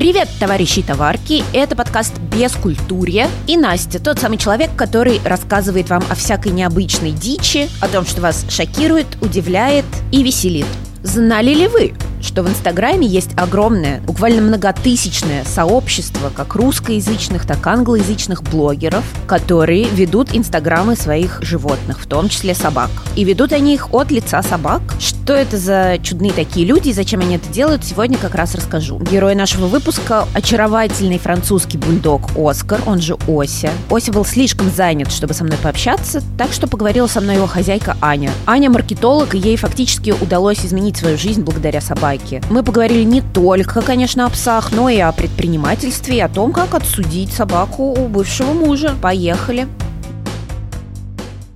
Привет, 0.00 0.30
товарищи 0.40 0.78
и 0.78 0.82
товарки! 0.82 1.44
Это 1.52 1.76
подкаст 1.76 2.18
«Без 2.34 2.52
культурья» 2.52 3.28
и 3.46 3.58
Настя, 3.58 4.02
тот 4.02 4.18
самый 4.18 4.38
человек, 4.38 4.70
который 4.74 5.20
рассказывает 5.26 5.90
вам 5.90 6.02
о 6.08 6.14
всякой 6.14 6.52
необычной 6.52 7.10
дичи, 7.10 7.68
о 7.82 7.88
том, 7.88 8.06
что 8.06 8.22
вас 8.22 8.46
шокирует, 8.48 9.06
удивляет 9.20 9.84
и 10.10 10.22
веселит. 10.22 10.64
Знали 11.02 11.52
ли 11.52 11.68
вы, 11.68 11.92
что 12.22 12.42
в 12.42 12.48
Инстаграме 12.48 13.06
есть 13.06 13.30
огромное, 13.36 14.00
буквально 14.02 14.42
многотысячное 14.42 15.44
сообщество 15.44 16.30
как 16.34 16.54
русскоязычных, 16.54 17.46
так 17.46 17.66
и 17.66 17.70
англоязычных 17.70 18.42
блогеров, 18.42 19.04
которые 19.26 19.84
ведут 19.88 20.30
инстаграмы 20.32 20.96
своих 20.96 21.42
животных, 21.42 22.00
в 22.00 22.06
том 22.06 22.28
числе 22.28 22.54
собак. 22.54 22.90
И 23.16 23.24
ведут 23.24 23.52
они 23.52 23.74
их 23.74 23.92
от 23.92 24.10
лица 24.10 24.42
собак. 24.42 24.82
Что 24.98 25.34
это 25.34 25.56
за 25.56 25.98
чудные 26.02 26.32
такие 26.32 26.66
люди 26.66 26.88
и 26.88 26.92
зачем 26.92 27.20
они 27.20 27.36
это 27.36 27.48
делают, 27.48 27.84
сегодня 27.84 28.18
как 28.18 28.34
раз 28.34 28.54
расскажу. 28.54 28.98
Герой 28.98 29.34
нашего 29.34 29.66
выпуска– 29.66 30.26
очаровательный 30.34 31.18
французский 31.18 31.78
бульдог 31.78 32.30
Оскар, 32.36 32.80
он 32.86 33.00
же 33.00 33.16
Ося. 33.26 33.70
Ося 33.88 34.12
был 34.12 34.24
слишком 34.24 34.70
занят, 34.70 35.12
чтобы 35.12 35.34
со 35.34 35.44
мной 35.44 35.58
пообщаться, 35.62 36.22
так 36.36 36.52
что 36.52 36.66
поговорила 36.66 37.06
со 37.06 37.20
мной 37.20 37.36
его 37.36 37.46
хозяйка 37.46 37.96
Аня. 38.00 38.30
Аня 38.46 38.70
маркетолог, 38.70 39.34
и 39.34 39.38
ей 39.38 39.56
фактически 39.56 40.10
удалось 40.10 40.64
изменить 40.64 40.96
свою 40.96 41.16
жизнь 41.16 41.42
благодаря 41.42 41.80
собаке 41.80 42.09
собаки. 42.10 42.42
Мы 42.50 42.62
поговорили 42.62 43.04
не 43.04 43.20
только, 43.20 43.82
конечно, 43.82 44.26
о 44.26 44.30
псах, 44.30 44.72
но 44.72 44.88
и 44.88 44.98
о 44.98 45.12
предпринимательстве 45.12 46.16
и 46.16 46.20
о 46.20 46.28
том, 46.28 46.52
как 46.52 46.74
отсудить 46.74 47.32
собаку 47.32 47.92
у 47.92 48.08
бывшего 48.08 48.52
мужа. 48.52 48.94
Поехали! 49.00 49.66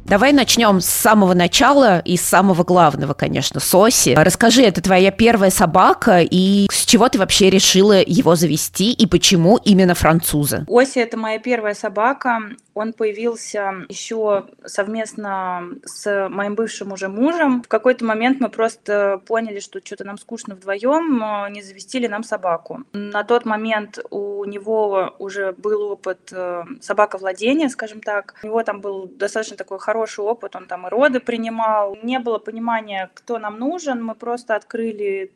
Давай 0.05 0.33
начнем 0.33 0.83
с 0.83 0.87
самого 0.87 1.33
начала 1.33 1.99
и 2.01 2.19
с 2.19 2.21
самого 2.21 2.63
главного, 2.63 3.15
конечно, 3.15 3.59
Соси. 3.59 4.15
Расскажи, 4.15 4.63
это 4.63 4.83
твоя 4.83 5.11
первая 5.11 5.51
собака, 5.51 6.21
и 6.21 6.69
с 6.71 6.85
чего 6.85 7.09
ты 7.09 7.19
вообще 7.19 7.49
решила 7.49 8.03
его 8.07 8.37
завести, 8.37 8.93
и 8.93 9.07
почему 9.07 9.57
именно 9.65 9.95
француза? 9.95 10.67
Оси– 10.69 10.99
это 11.01 11.17
моя 11.17 11.39
первая 11.39 11.75
собака. 11.75 12.39
Он 12.75 12.93
появился 12.93 13.87
еще 13.89 14.47
совместно 14.65 15.69
с 15.85 16.29
моим 16.29 16.55
бывшим 16.55 16.93
уже 16.93 17.09
мужем. 17.09 17.63
В 17.63 17.69
какой-то 17.69 18.05
момент 18.05 18.41
мы 18.41 18.49
просто 18.49 19.21
поняли, 19.27 19.61
что 19.61 19.81
что-то 19.85 20.05
нам 20.05 20.19
скучно 20.19 20.55
вдвоем, 20.55 21.53
не 21.53 21.63
завестили 21.63 22.07
нам 22.07 22.25
собаку. 22.25 22.85
На 22.93 23.25
тот 23.25 23.45
момент 23.45 23.99
у 24.11 24.45
него 24.45 25.15
уже 25.19 25.53
был 25.53 25.93
опыт 25.93 26.33
э, 26.33 26.65
собаковладения, 26.81 27.69
скажем 27.69 28.01
так. 28.01 28.35
У 28.43 28.47
него 28.47 28.63
там 28.63 28.81
был 28.81 29.07
достаточно 29.07 29.57
такой 29.57 29.79
хороший 29.79 30.25
опыт, 30.25 30.57
он 30.57 30.67
там 30.67 30.87
и 30.87 30.91
роды 30.91 31.21
принимал. 31.21 31.97
Не 32.03 32.19
было 32.19 32.39
понимания, 32.39 33.11
кто 33.15 33.39
нам 33.39 33.59
нужен, 33.59 34.03
мы 34.03 34.15
просто 34.15 34.57
открыли 34.57 35.33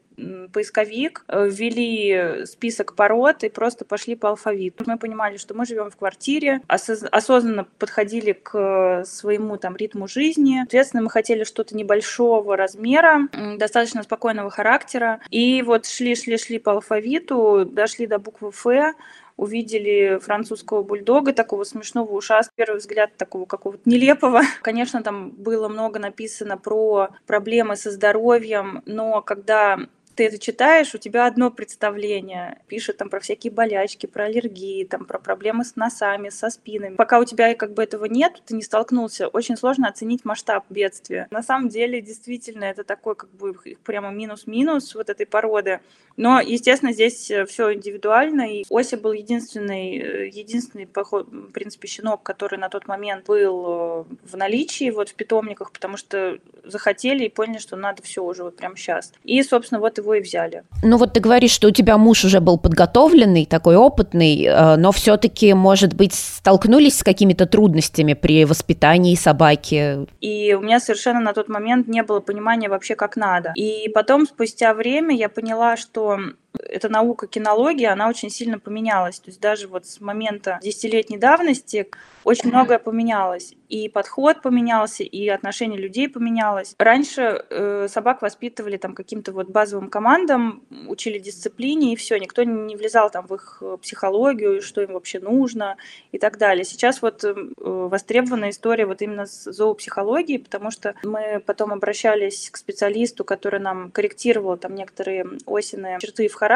поисковик, 0.52 1.24
э, 1.28 1.48
ввели 1.48 2.44
список 2.46 2.94
пород 2.94 3.44
и 3.44 3.48
просто 3.48 3.84
пошли 3.84 4.16
по 4.16 4.30
алфавиту. 4.30 4.84
Мы 4.86 4.98
понимали, 4.98 5.36
что 5.36 5.54
мы 5.54 5.66
живем 5.66 5.90
в 5.90 5.96
квартире, 5.96 6.60
осознанно 6.66 7.64
подходили 7.78 8.32
к 8.32 9.04
своему 9.04 9.56
там 9.56 9.76
ритму 9.76 10.08
жизни. 10.08 10.58
Соответственно, 10.60 11.02
мы 11.02 11.10
хотели 11.10 11.44
что-то 11.44 11.76
небольшого 11.76 12.56
размера, 12.56 13.28
достаточно 13.56 14.02
спокойного 14.02 14.50
характера. 14.50 15.20
И 15.30 15.62
вот 15.62 15.86
шли-шли-шли 15.86 16.58
по 16.58 16.72
алфавиту, 16.72 17.64
дошли 17.64 18.06
до 18.06 18.18
буквы 18.18 18.48
«Ф», 18.48 18.94
увидели 19.38 20.18
французского 20.18 20.82
бульдога, 20.82 21.32
такого 21.32 21.64
смешного 21.64 22.12
уша, 22.12 22.42
с 22.42 22.50
первого 22.54 22.78
взгляд 22.78 23.16
такого 23.16 23.46
какого-то 23.46 23.88
нелепого. 23.88 24.42
Конечно, 24.62 25.02
там 25.02 25.30
было 25.30 25.68
много 25.68 25.98
написано 26.00 26.58
про 26.58 27.10
проблемы 27.26 27.76
со 27.76 27.90
здоровьем, 27.90 28.82
но 28.84 29.22
когда 29.22 29.78
ты 30.18 30.24
это 30.24 30.38
читаешь, 30.40 30.96
у 30.96 30.98
тебя 30.98 31.26
одно 31.26 31.48
представление. 31.48 32.58
Пишут 32.66 32.96
там 32.96 33.08
про 33.08 33.20
всякие 33.20 33.52
болячки, 33.52 34.06
про 34.06 34.24
аллергии, 34.24 34.82
там 34.82 35.04
про 35.04 35.20
проблемы 35.20 35.64
с 35.64 35.76
носами, 35.76 36.28
со 36.30 36.50
спинами. 36.50 36.96
Пока 36.96 37.20
у 37.20 37.24
тебя 37.24 37.54
как 37.54 37.72
бы 37.72 37.84
этого 37.84 38.06
нет, 38.06 38.42
ты 38.44 38.56
не 38.56 38.62
столкнулся, 38.62 39.28
очень 39.28 39.56
сложно 39.56 39.86
оценить 39.86 40.24
масштаб 40.24 40.64
бедствия. 40.70 41.28
На 41.30 41.40
самом 41.40 41.68
деле, 41.68 42.00
действительно, 42.00 42.64
это 42.64 42.82
такой 42.82 43.14
как 43.14 43.30
бы 43.30 43.54
прямо 43.84 44.10
минус-минус 44.10 44.96
вот 44.96 45.08
этой 45.08 45.24
породы. 45.24 45.78
Но, 46.18 46.40
естественно, 46.40 46.92
здесь 46.92 47.30
э, 47.30 47.46
все 47.46 47.72
индивидуально. 47.72 48.52
И 48.52 48.64
Ося 48.68 48.96
был 48.96 49.12
единственный, 49.12 49.98
э, 49.98 50.26
единственный, 50.26 50.88
в 50.92 51.52
принципе, 51.52 51.86
щенок, 51.86 52.24
который 52.24 52.58
на 52.58 52.68
тот 52.68 52.88
момент 52.88 53.26
был 53.26 53.64
э, 53.64 54.04
в 54.24 54.36
наличии 54.36 54.90
вот 54.90 55.10
в 55.10 55.14
питомниках, 55.14 55.70
потому 55.70 55.96
что 55.96 56.38
захотели 56.64 57.24
и 57.24 57.28
поняли, 57.28 57.58
что 57.58 57.76
надо 57.76 58.02
все 58.02 58.24
уже 58.24 58.42
вот 58.42 58.56
прямо 58.56 58.76
сейчас. 58.76 59.12
И, 59.22 59.40
собственно, 59.44 59.80
вот 59.80 59.98
его 59.98 60.07
его 60.08 60.14
и 60.14 60.20
взяли. 60.20 60.62
Ну 60.82 60.96
вот 60.96 61.12
ты 61.12 61.20
говоришь, 61.20 61.50
что 61.50 61.68
у 61.68 61.70
тебя 61.70 61.98
муж 61.98 62.24
уже 62.24 62.40
был 62.40 62.58
подготовленный, 62.58 63.46
такой 63.46 63.76
опытный, 63.76 64.44
э, 64.44 64.76
но 64.76 64.92
все-таки, 64.92 65.54
может 65.54 65.94
быть, 65.94 66.14
столкнулись 66.14 66.98
с 66.98 67.02
какими-то 67.02 67.46
трудностями 67.46 68.14
при 68.14 68.44
воспитании 68.44 69.14
собаки? 69.14 70.06
И 70.20 70.54
у 70.54 70.60
меня 70.60 70.80
совершенно 70.80 71.20
на 71.20 71.32
тот 71.32 71.48
момент 71.48 71.88
не 71.88 72.02
было 72.02 72.20
понимания 72.20 72.68
вообще, 72.68 72.94
как 72.94 73.16
надо. 73.16 73.52
И 73.54 73.88
потом, 73.94 74.26
спустя 74.26 74.74
время, 74.74 75.14
я 75.14 75.28
поняла, 75.28 75.76
что 75.76 76.18
эта 76.58 76.88
наука 76.88 77.26
кинологии, 77.26 77.84
она 77.84 78.08
очень 78.08 78.30
сильно 78.30 78.58
поменялась. 78.58 79.20
То 79.20 79.28
есть 79.28 79.40
даже 79.40 79.68
вот 79.68 79.86
с 79.86 80.00
момента 80.00 80.58
десятилетней 80.62 81.18
давности 81.18 81.88
очень 82.24 82.48
многое 82.50 82.78
поменялось. 82.78 83.54
И 83.68 83.88
подход 83.88 84.42
поменялся, 84.42 85.02
и 85.02 85.28
отношение 85.28 85.78
людей 85.78 86.08
поменялось. 86.08 86.74
Раньше 86.78 87.44
э, 87.50 87.86
собак 87.88 88.22
воспитывали 88.22 88.76
там 88.76 88.94
каким-то 88.94 89.32
вот 89.32 89.48
базовым 89.48 89.88
командам, 89.88 90.62
учили 90.88 91.18
дисциплине, 91.18 91.92
и 91.92 91.96
все, 91.96 92.18
никто 92.18 92.44
не 92.44 92.76
влезал 92.76 93.10
там 93.10 93.26
в 93.26 93.34
их 93.34 93.58
э, 93.60 93.76
психологию, 93.80 94.62
что 94.62 94.82
им 94.82 94.92
вообще 94.92 95.20
нужно 95.20 95.76
и 96.12 96.18
так 96.18 96.38
далее. 96.38 96.64
Сейчас 96.64 97.02
вот 97.02 97.24
э, 97.24 97.34
востребована 97.56 98.50
история 98.50 98.86
вот 98.86 99.02
именно 99.02 99.26
с 99.26 99.50
зоопсихологией, 99.50 100.38
потому 100.38 100.70
что 100.70 100.94
мы 101.04 101.42
потом 101.44 101.72
обращались 101.72 102.50
к 102.50 102.56
специалисту, 102.56 103.24
который 103.24 103.60
нам 103.60 103.90
корректировал 103.90 104.56
там 104.56 104.74
некоторые 104.74 105.26
осенные 105.46 105.98
черты 106.00 106.28
в 106.28 106.34
характере. 106.34 106.47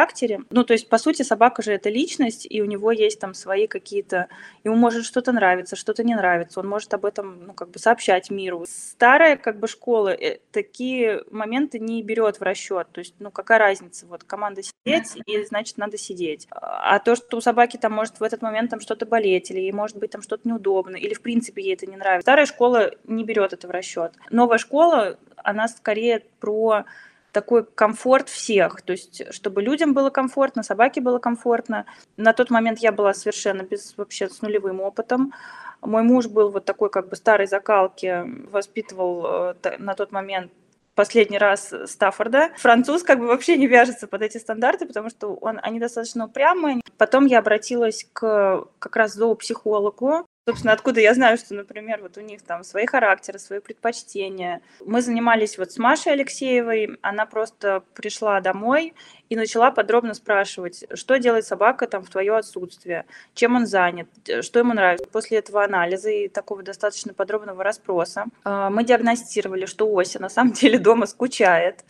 Ну, 0.51 0.65
то 0.65 0.73
есть, 0.73 0.89
по 0.89 0.99
сути, 0.99 1.23
собака 1.23 1.63
же 1.63 1.73
это 1.73 1.91
личность, 1.91 2.47
и 2.49 2.63
у 2.63 2.65
него 2.65 2.91
есть 2.93 3.21
там 3.21 3.35
свои 3.35 3.67
какие-то... 3.67 4.29
Ему 4.65 4.77
может 4.77 5.05
что-то 5.05 5.33
нравиться, 5.33 5.77
что-то 5.77 6.03
не 6.05 6.15
нравится, 6.15 6.61
он 6.61 6.69
может 6.69 6.93
об 6.95 7.05
этом, 7.05 7.47
ну, 7.47 7.53
как 7.53 7.71
бы 7.71 7.79
сообщать 7.79 8.31
миру. 8.31 8.65
Старая, 8.69 9.37
как 9.37 9.59
бы, 9.59 9.69
школа 9.69 10.09
э, 10.09 10.39
такие 10.51 11.23
моменты 11.31 11.79
не 11.79 12.03
берет 12.03 12.41
в 12.41 12.43
расчет. 12.43 12.89
То 12.93 13.01
есть, 13.01 13.15
ну, 13.19 13.31
какая 13.31 13.59
разница? 13.59 14.07
Вот 14.07 14.25
команда 14.25 14.63
сидеть, 14.63 15.17
и, 15.27 15.45
значит, 15.45 15.79
надо 15.79 15.99
сидеть. 15.99 16.47
А 16.51 16.99
то, 16.99 17.15
что 17.15 17.37
у 17.37 17.41
собаки 17.41 17.77
там 17.77 17.93
может 17.93 18.21
в 18.21 18.23
этот 18.23 18.43
момент 18.43 18.71
там 18.71 18.81
что-то 18.81 19.07
болеть, 19.07 19.51
или 19.51 19.61
ей 19.61 19.73
может 19.73 19.97
быть 19.99 20.11
там 20.11 20.23
что-то 20.23 20.49
неудобно, 20.49 20.97
или, 20.97 21.15
в 21.15 21.23
принципе, 21.23 21.63
ей 21.63 21.75
это 21.75 21.87
не 21.87 21.97
нравится. 21.97 22.25
Старая 22.25 22.47
школа 22.47 22.93
не 23.05 23.25
берет 23.25 23.53
это 23.53 23.69
в 23.69 23.71
расчет. 23.71 24.13
Новая 24.31 24.59
школа, 24.59 25.19
она 25.37 25.69
скорее 25.69 26.23
про 26.41 26.85
такой 27.33 27.65
комфорт 27.65 28.29
всех, 28.29 28.83
то 28.83 28.93
есть 28.93 29.33
чтобы 29.33 29.63
людям 29.63 29.95
было 29.95 30.11
комфортно, 30.11 30.63
собаке 30.63 31.01
было 31.01 31.19
комфортно. 31.19 31.87
На 32.17 32.33
тот 32.33 32.51
момент 32.51 32.79
я 32.79 32.93
была 32.93 33.15
совершенно 33.15 33.63
без 33.63 33.97
вообще 33.97 34.29
с 34.29 34.43
нулевым 34.43 34.81
опытом. 34.81 35.33
Мой 35.81 36.03
муж 36.03 36.29
был 36.29 36.51
вот 36.51 36.65
такой 36.65 36.91
как 36.91 37.09
бы 37.09 37.17
старой 37.17 37.47
закалки, 37.47 38.25
воспитывал 38.51 39.55
э, 39.65 39.79
на 39.79 39.95
тот 39.95 40.13
момент 40.13 40.53
последний 40.95 41.39
раз 41.39 41.73
Стаффорда. 41.87 42.51
Француз 42.57 43.03
как 43.03 43.19
бы 43.19 43.27
вообще 43.27 43.57
не 43.57 43.67
вяжется 43.67 44.07
под 44.07 44.23
эти 44.23 44.39
стандарты, 44.39 44.87
потому 44.87 45.11
что 45.11 45.35
он, 45.35 45.59
они 45.63 45.81
достаточно 45.81 46.27
упрямые. 46.27 46.81
Потом 46.99 47.27
я 47.27 47.39
обратилась 47.39 48.07
к 48.13 48.67
как 48.79 48.97
раз 48.97 49.15
зоопсихологу, 49.15 50.27
Собственно, 50.45 50.73
откуда 50.73 51.01
я 51.01 51.15
знаю, 51.15 51.39
что, 51.39 51.55
например, 51.55 52.01
вот 52.03 52.17
у 52.19 52.21
них 52.21 52.43
там 52.43 52.65
свои 52.65 52.85
характеры, 52.85 53.39
свои 53.39 53.61
предпочтения. 53.61 54.61
Мы 54.85 55.01
занимались 55.01 55.57
вот 55.57 55.71
с 55.71 55.79
Машей 55.79 56.15
Алексеевой, 56.15 56.99
она 57.01 57.27
просто 57.27 57.85
пришла 57.95 58.41
домой 58.41 58.93
и 59.29 59.37
начала 59.37 59.71
подробно 59.71 60.15
спрашивать, 60.15 60.85
что 60.95 61.21
делает 61.21 61.47
собака 61.47 61.87
там 61.87 62.03
в 62.03 62.11
твое 62.11 62.37
отсутствие, 62.37 63.05
чем 63.35 63.55
он 63.55 63.67
занят, 63.67 64.09
что 64.41 64.59
ему 64.59 64.73
нравится. 64.73 65.07
После 65.13 65.39
этого 65.39 65.63
анализа 65.63 66.11
и 66.11 66.27
такого 66.27 66.65
достаточно 66.65 67.15
подробного 67.15 67.63
расспроса 67.63 68.25
а, 68.43 68.69
мы 68.69 68.83
диагностировали, 68.83 69.67
что 69.67 69.89
Ося 69.95 70.19
на 70.19 70.29
самом 70.29 70.55
деле 70.55 70.81
дома 70.81 71.07
скучает, 71.07 71.85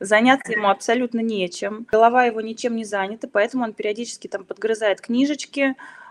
заняться 0.00 0.52
ему 0.52 0.70
абсолютно 0.70 1.20
нечем, 1.20 1.86
голова 1.90 2.24
его 2.24 2.40
ничем 2.40 2.74
не 2.74 2.86
занята, 2.86 3.28
поэтому 3.30 3.64
он 3.64 3.74
периодически 3.74 4.28
там 4.28 4.44
подгрызает 4.44 5.02
книжечки, 5.02 5.76
а, 5.76 6.07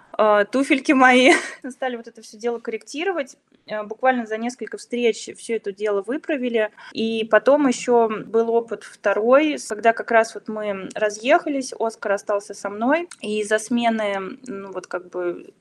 туфельки 0.52 0.92
мои. 0.94 1.31
Стали 1.69 1.96
вот 1.96 2.08
это 2.08 2.22
все 2.22 2.38
дело 2.38 2.60
корректировать. 2.60 3.38
Э, 3.68 3.84
буквально 3.84 4.25
за 4.25 4.38
несколько 4.38 4.78
встреч 4.78 5.30
все 5.38 5.56
это 5.56 5.72
дело 5.72 6.02
выправили. 6.02 6.72
И 6.92 7.28
потом 7.30 7.68
еще 7.68 8.10
был 8.10 8.50
опыт 8.50 8.84
второй, 8.84 9.58
когда 9.69 9.94
как 9.94 10.12
раз 10.12 10.34
вот 10.34 10.48
мы 10.48 10.90
разъехались, 10.96 11.74
Оскар 11.78 12.14
остался 12.14 12.54
со 12.54 12.69
мной. 12.69 13.10
И 13.22 13.42
из-за 13.42 13.60
смены, 13.60 14.40
ну 14.48 14.72
вот 14.72 14.88
как 14.88 15.10
бы 15.10 15.54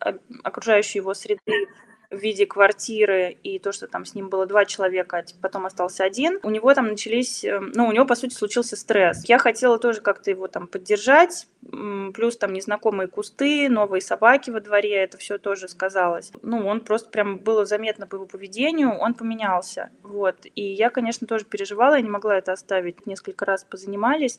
окружающей 0.43 0.99
его 0.99 1.15
среды 1.15 1.69
в 2.11 2.17
виде 2.17 2.47
квартиры 2.47 3.37
и 3.43 3.59
то, 3.59 3.73
что 3.73 3.87
там 3.87 4.05
с 4.05 4.15
ним 4.15 4.29
было 4.29 4.47
два 4.47 4.65
человека, 4.65 5.19
а 5.19 5.25
потом 5.41 5.67
остался 5.67 6.05
один, 6.05 6.39
у 6.43 6.51
него 6.51 6.73
там 6.75 6.89
начались, 6.89 7.45
э, 7.45 7.61
ну, 7.61 7.87
у 7.87 7.93
него, 7.93 8.05
по 8.05 8.15
сути, 8.15 8.35
случился 8.35 8.77
стресс. 8.77 9.25
Я 9.29 9.39
хотела 9.39 9.79
тоже 9.79 10.01
как-то 10.01 10.31
его 10.31 10.49
там 10.49 10.67
поддержать, 10.67 11.47
плюс 12.15 12.37
там 12.37 12.53
незнакомые 12.53 13.09
кусты, 13.09 13.69
новые 13.69 14.01
собаки 14.01 14.51
во 14.51 14.61
дворе, 14.61 14.95
это 14.95 15.19
все 15.19 15.39
тоже 15.39 15.69
сказалось. 15.69 16.31
Ну, 16.43 16.67
он 16.67 16.81
просто 16.81 17.11
прям 17.11 17.39
было 17.39 17.65
заметно 17.65 18.07
по 18.07 18.17
его 18.17 18.27
поведению, 18.27 18.93
он 18.93 19.15
поменялся, 19.15 19.91
вот. 20.03 20.37
И 20.55 20.63
я, 20.63 20.91
конечно, 20.91 21.27
тоже 21.27 21.45
переживала, 21.45 21.95
я 21.95 22.03
не 22.03 22.11
могла 22.11 22.37
это 22.37 22.53
оставить, 22.53 23.07
несколько 23.07 23.45
раз 23.45 23.65
позанимались, 23.65 24.39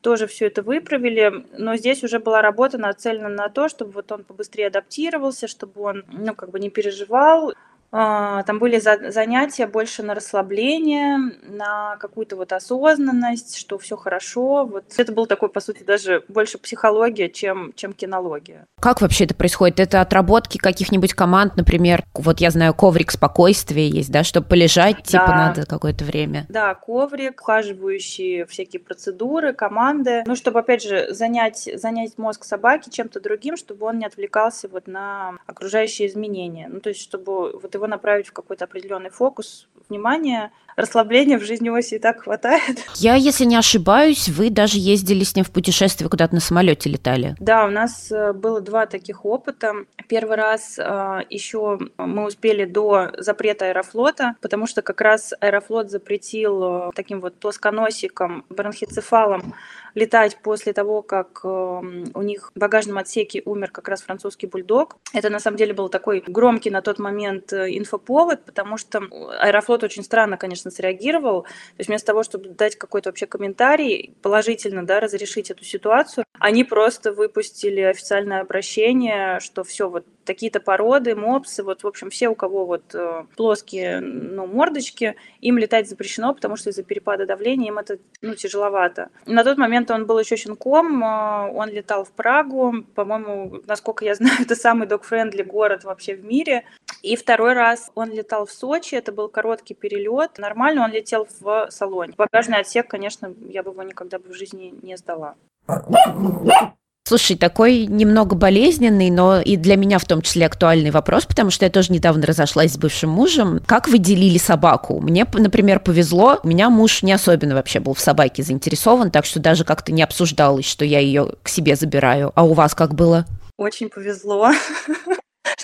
тоже 0.00 0.26
все 0.26 0.46
это 0.46 0.62
выправили, 0.62 1.44
но 1.56 1.76
здесь 1.76 2.04
уже 2.04 2.18
была 2.18 2.42
работа 2.42 2.78
нацелена 2.78 3.28
на 3.28 3.48
то, 3.48 3.68
чтобы 3.68 3.92
вот 3.92 4.12
он 4.12 4.24
побыстрее 4.24 4.68
адаптировался, 4.68 5.48
чтобы 5.48 5.80
он, 5.82 6.04
ну, 6.08 6.34
как 6.34 6.50
бы 6.50 6.60
не 6.60 6.70
переживал, 6.70 7.54
там 7.90 8.58
были 8.58 8.78
занятия 8.78 9.66
больше 9.66 10.02
на 10.02 10.14
расслабление, 10.14 11.18
на 11.42 11.96
какую-то 11.96 12.36
вот 12.36 12.52
осознанность, 12.52 13.56
что 13.56 13.78
все 13.78 13.96
хорошо. 13.96 14.66
Вот 14.66 14.84
это 14.96 15.12
был 15.12 15.26
такой, 15.26 15.48
по 15.48 15.60
сути, 15.60 15.82
даже 15.82 16.22
больше 16.28 16.58
психология, 16.58 17.28
чем, 17.28 17.72
чем 17.74 17.92
кинология. 17.92 18.66
Как 18.80 19.00
вообще 19.00 19.24
это 19.24 19.34
происходит? 19.34 19.80
Это 19.80 20.00
отработки 20.00 20.58
каких-нибудь 20.58 21.14
команд, 21.14 21.56
например, 21.56 22.04
вот 22.14 22.40
я 22.40 22.50
знаю, 22.50 22.74
коврик 22.74 23.10
спокойствия 23.10 23.88
есть, 23.88 24.10
да, 24.10 24.24
чтобы 24.24 24.46
полежать, 24.46 25.02
типа, 25.02 25.26
да. 25.28 25.36
надо 25.36 25.66
какое-то 25.66 26.04
время. 26.04 26.46
Да, 26.48 26.74
коврик, 26.74 27.40
ухаживающие 27.40 28.46
всякие 28.46 28.80
процедуры, 28.80 29.52
команды. 29.52 30.24
Ну, 30.26 30.36
чтобы, 30.36 30.60
опять 30.60 30.82
же, 30.82 31.14
занять, 31.14 31.68
занять 31.74 32.18
мозг 32.18 32.44
собаки 32.44 32.90
чем-то 32.90 33.20
другим, 33.20 33.56
чтобы 33.56 33.86
он 33.86 33.98
не 33.98 34.06
отвлекался 34.06 34.68
вот 34.68 34.86
на 34.86 35.34
окружающие 35.46 36.08
изменения. 36.08 36.68
Ну, 36.68 36.80
то 36.80 36.90
есть, 36.90 37.00
чтобы 37.00 37.52
вот 37.52 37.74
его 37.78 37.86
направить 37.86 38.28
в 38.28 38.32
какой-то 38.32 38.64
определенный 38.64 39.10
фокус 39.10 39.68
внимания, 39.88 40.52
расслабления 40.78 41.38
в 41.38 41.42
жизни 41.42 41.68
оси 41.68 41.96
и 41.96 41.98
так 41.98 42.22
хватает. 42.22 42.78
Я, 42.94 43.16
если 43.16 43.44
не 43.44 43.56
ошибаюсь, 43.56 44.28
вы 44.28 44.48
даже 44.48 44.78
ездили 44.78 45.24
с 45.24 45.34
ним 45.34 45.44
в 45.44 45.50
путешествие, 45.50 46.08
куда-то 46.08 46.34
на 46.34 46.40
самолете 46.40 46.88
летали. 46.88 47.34
Да, 47.40 47.66
у 47.66 47.70
нас 47.70 48.12
э, 48.12 48.32
было 48.32 48.60
два 48.60 48.86
таких 48.86 49.24
опыта. 49.24 49.72
Первый 50.08 50.36
раз 50.36 50.78
э, 50.78 51.20
еще 51.30 51.78
мы 51.98 52.26
успели 52.26 52.64
до 52.64 53.10
запрета 53.18 53.66
аэрофлота, 53.66 54.36
потому 54.40 54.66
что 54.66 54.82
как 54.82 55.00
раз 55.00 55.34
аэрофлот 55.40 55.90
запретил 55.90 56.62
э, 56.62 56.90
таким 56.94 57.20
вот 57.20 57.34
плосконосиком, 57.40 58.44
бронхицефалом 58.48 59.54
летать 59.94 60.38
после 60.42 60.72
того, 60.72 61.02
как 61.02 61.44
у 61.44 62.22
них 62.22 62.52
в 62.54 62.58
багажном 62.58 62.98
отсеке 62.98 63.42
умер 63.44 63.70
как 63.72 63.88
раз 63.88 64.02
французский 64.02 64.46
бульдог. 64.46 64.96
Это 65.12 65.28
на 65.28 65.40
самом 65.40 65.56
деле 65.56 65.74
был 65.74 65.88
такой 65.88 66.22
громкий 66.24 66.70
на 66.70 66.82
тот 66.82 67.00
момент 67.00 67.52
инфоповод, 67.52 68.44
потому 68.44 68.76
что 68.76 69.02
Аэрофлот 69.40 69.82
очень 69.82 70.04
странно, 70.04 70.36
конечно, 70.36 70.67
среагировал. 70.70 71.42
То 71.42 71.48
есть 71.78 71.88
вместо 71.88 72.08
того, 72.08 72.22
чтобы 72.22 72.50
дать 72.50 72.76
какой-то 72.76 73.10
вообще 73.10 73.26
комментарий, 73.26 74.14
положительно 74.22 74.84
да, 74.86 75.00
разрешить 75.00 75.50
эту 75.50 75.64
ситуацию, 75.64 76.24
они 76.38 76.64
просто 76.64 77.12
выпустили 77.12 77.80
официальное 77.80 78.40
обращение, 78.40 79.40
что 79.40 79.64
все, 79.64 79.88
вот 79.88 80.06
такие-то 80.28 80.60
породы, 80.60 81.16
мопсы, 81.16 81.64
вот, 81.64 81.82
в 81.82 81.86
общем, 81.86 82.10
все, 82.10 82.28
у 82.28 82.34
кого 82.34 82.66
вот 82.66 82.94
э, 82.94 83.24
плоские, 83.34 84.00
ну, 84.00 84.46
мордочки, 84.46 85.16
им 85.40 85.56
летать 85.56 85.88
запрещено, 85.88 86.34
потому 86.34 86.56
что 86.56 86.68
из-за 86.68 86.82
перепада 86.82 87.24
давления 87.24 87.68
им 87.68 87.78
это, 87.78 87.98
ну, 88.20 88.34
тяжеловато. 88.34 89.08
На 89.24 89.42
тот 89.42 89.56
момент 89.56 89.90
он 89.90 90.06
был 90.06 90.18
еще 90.18 90.36
щенком, 90.36 91.02
э, 91.02 91.50
он 91.50 91.70
летал 91.70 92.04
в 92.04 92.12
Прагу, 92.12 92.84
по-моему, 92.94 93.62
насколько 93.66 94.04
я 94.04 94.14
знаю, 94.14 94.36
это 94.40 94.54
самый 94.54 94.86
док-френдли 94.86 95.42
город 95.42 95.84
вообще 95.84 96.14
в 96.14 96.24
мире. 96.24 96.64
И 97.02 97.16
второй 97.16 97.54
раз 97.54 97.90
он 97.94 98.10
летал 98.10 98.44
в 98.44 98.52
Сочи, 98.52 98.94
это 98.96 99.10
был 99.12 99.30
короткий 99.30 99.74
перелет, 99.74 100.38
нормально 100.38 100.84
он 100.84 100.92
летел 100.92 101.26
в 101.40 101.68
салоне. 101.70 102.12
Багажный 102.18 102.58
отсек, 102.58 102.86
конечно, 102.86 103.34
я 103.48 103.62
бы 103.62 103.70
его 103.70 103.82
никогда 103.82 104.18
бы 104.18 104.28
в 104.28 104.34
жизни 104.34 104.74
не 104.82 104.96
сдала. 104.98 105.36
Слушай, 107.08 107.38
такой 107.38 107.86
немного 107.86 108.36
болезненный, 108.36 109.08
но 109.08 109.40
и 109.40 109.56
для 109.56 109.76
меня 109.76 109.98
в 109.98 110.04
том 110.04 110.20
числе 110.20 110.44
актуальный 110.44 110.90
вопрос, 110.90 111.24
потому 111.24 111.50
что 111.50 111.64
я 111.64 111.70
тоже 111.70 111.90
недавно 111.90 112.26
разошлась 112.26 112.74
с 112.74 112.76
бывшим 112.76 113.08
мужем. 113.08 113.62
Как 113.64 113.88
вы 113.88 113.96
делили 113.96 114.36
собаку? 114.36 115.00
Мне, 115.00 115.26
например, 115.32 115.80
повезло. 115.80 116.38
У 116.42 116.48
меня 116.48 116.68
муж 116.68 117.02
не 117.02 117.14
особенно 117.14 117.54
вообще 117.54 117.80
был 117.80 117.94
в 117.94 118.00
собаке 118.00 118.42
заинтересован, 118.42 119.10
так 119.10 119.24
что 119.24 119.40
даже 119.40 119.64
как-то 119.64 119.90
не 119.90 120.02
обсуждалось, 120.02 120.66
что 120.66 120.84
я 120.84 120.98
ее 120.98 121.32
к 121.42 121.48
себе 121.48 121.76
забираю. 121.76 122.30
А 122.34 122.44
у 122.44 122.52
вас 122.52 122.74
как 122.74 122.94
было? 122.94 123.24
Очень 123.56 123.88
повезло 123.88 124.50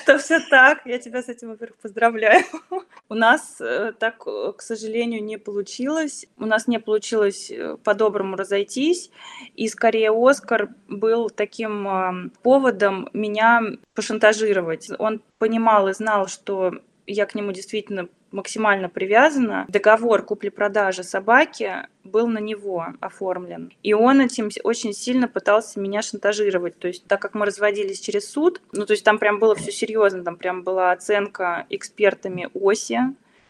что 0.04 0.18
все 0.18 0.40
так. 0.40 0.82
Я 0.84 0.98
тебя 0.98 1.22
с 1.22 1.28
этим, 1.28 1.48
во-первых, 1.48 1.78
поздравляю. 1.78 2.44
У 3.08 3.14
нас 3.14 3.56
э, 3.60 3.92
так, 3.98 4.26
э, 4.26 4.52
к 4.56 4.60
сожалению, 4.60 5.24
не 5.24 5.38
получилось. 5.38 6.26
У 6.36 6.44
нас 6.44 6.68
не 6.68 6.78
получилось 6.78 7.50
э, 7.50 7.78
по-доброму 7.82 8.36
разойтись. 8.36 9.10
И 9.54 9.66
скорее 9.68 10.12
Оскар 10.12 10.68
был 10.88 11.30
таким 11.30 12.32
поводом 12.42 13.08
меня 13.14 13.62
пошантажировать. 13.94 14.90
Он 14.98 15.22
понимал 15.38 15.88
и 15.88 15.94
знал, 15.94 16.28
что 16.28 16.74
я 17.06 17.24
к 17.26 17.34
нему 17.34 17.52
действительно 17.52 18.08
максимально 18.34 18.88
привязана. 18.88 19.64
Договор 19.68 20.22
купли-продажи 20.22 21.02
собаки 21.02 21.86
был 22.02 22.26
на 22.26 22.38
него 22.38 22.86
оформлен. 23.00 23.72
И 23.82 23.94
он 23.94 24.20
этим 24.20 24.50
очень 24.62 24.92
сильно 24.92 25.28
пытался 25.28 25.80
меня 25.80 26.02
шантажировать. 26.02 26.78
То 26.78 26.88
есть, 26.88 27.06
так 27.06 27.22
как 27.22 27.34
мы 27.34 27.46
разводились 27.46 28.00
через 28.00 28.28
суд, 28.28 28.60
ну, 28.72 28.84
то 28.84 28.92
есть 28.92 29.04
там 29.04 29.18
прям 29.18 29.38
было 29.38 29.54
все 29.54 29.72
серьезно, 29.72 30.22
там 30.22 30.36
прям 30.36 30.62
была 30.62 30.92
оценка 30.92 31.66
экспертами 31.70 32.50
оси, 32.52 33.00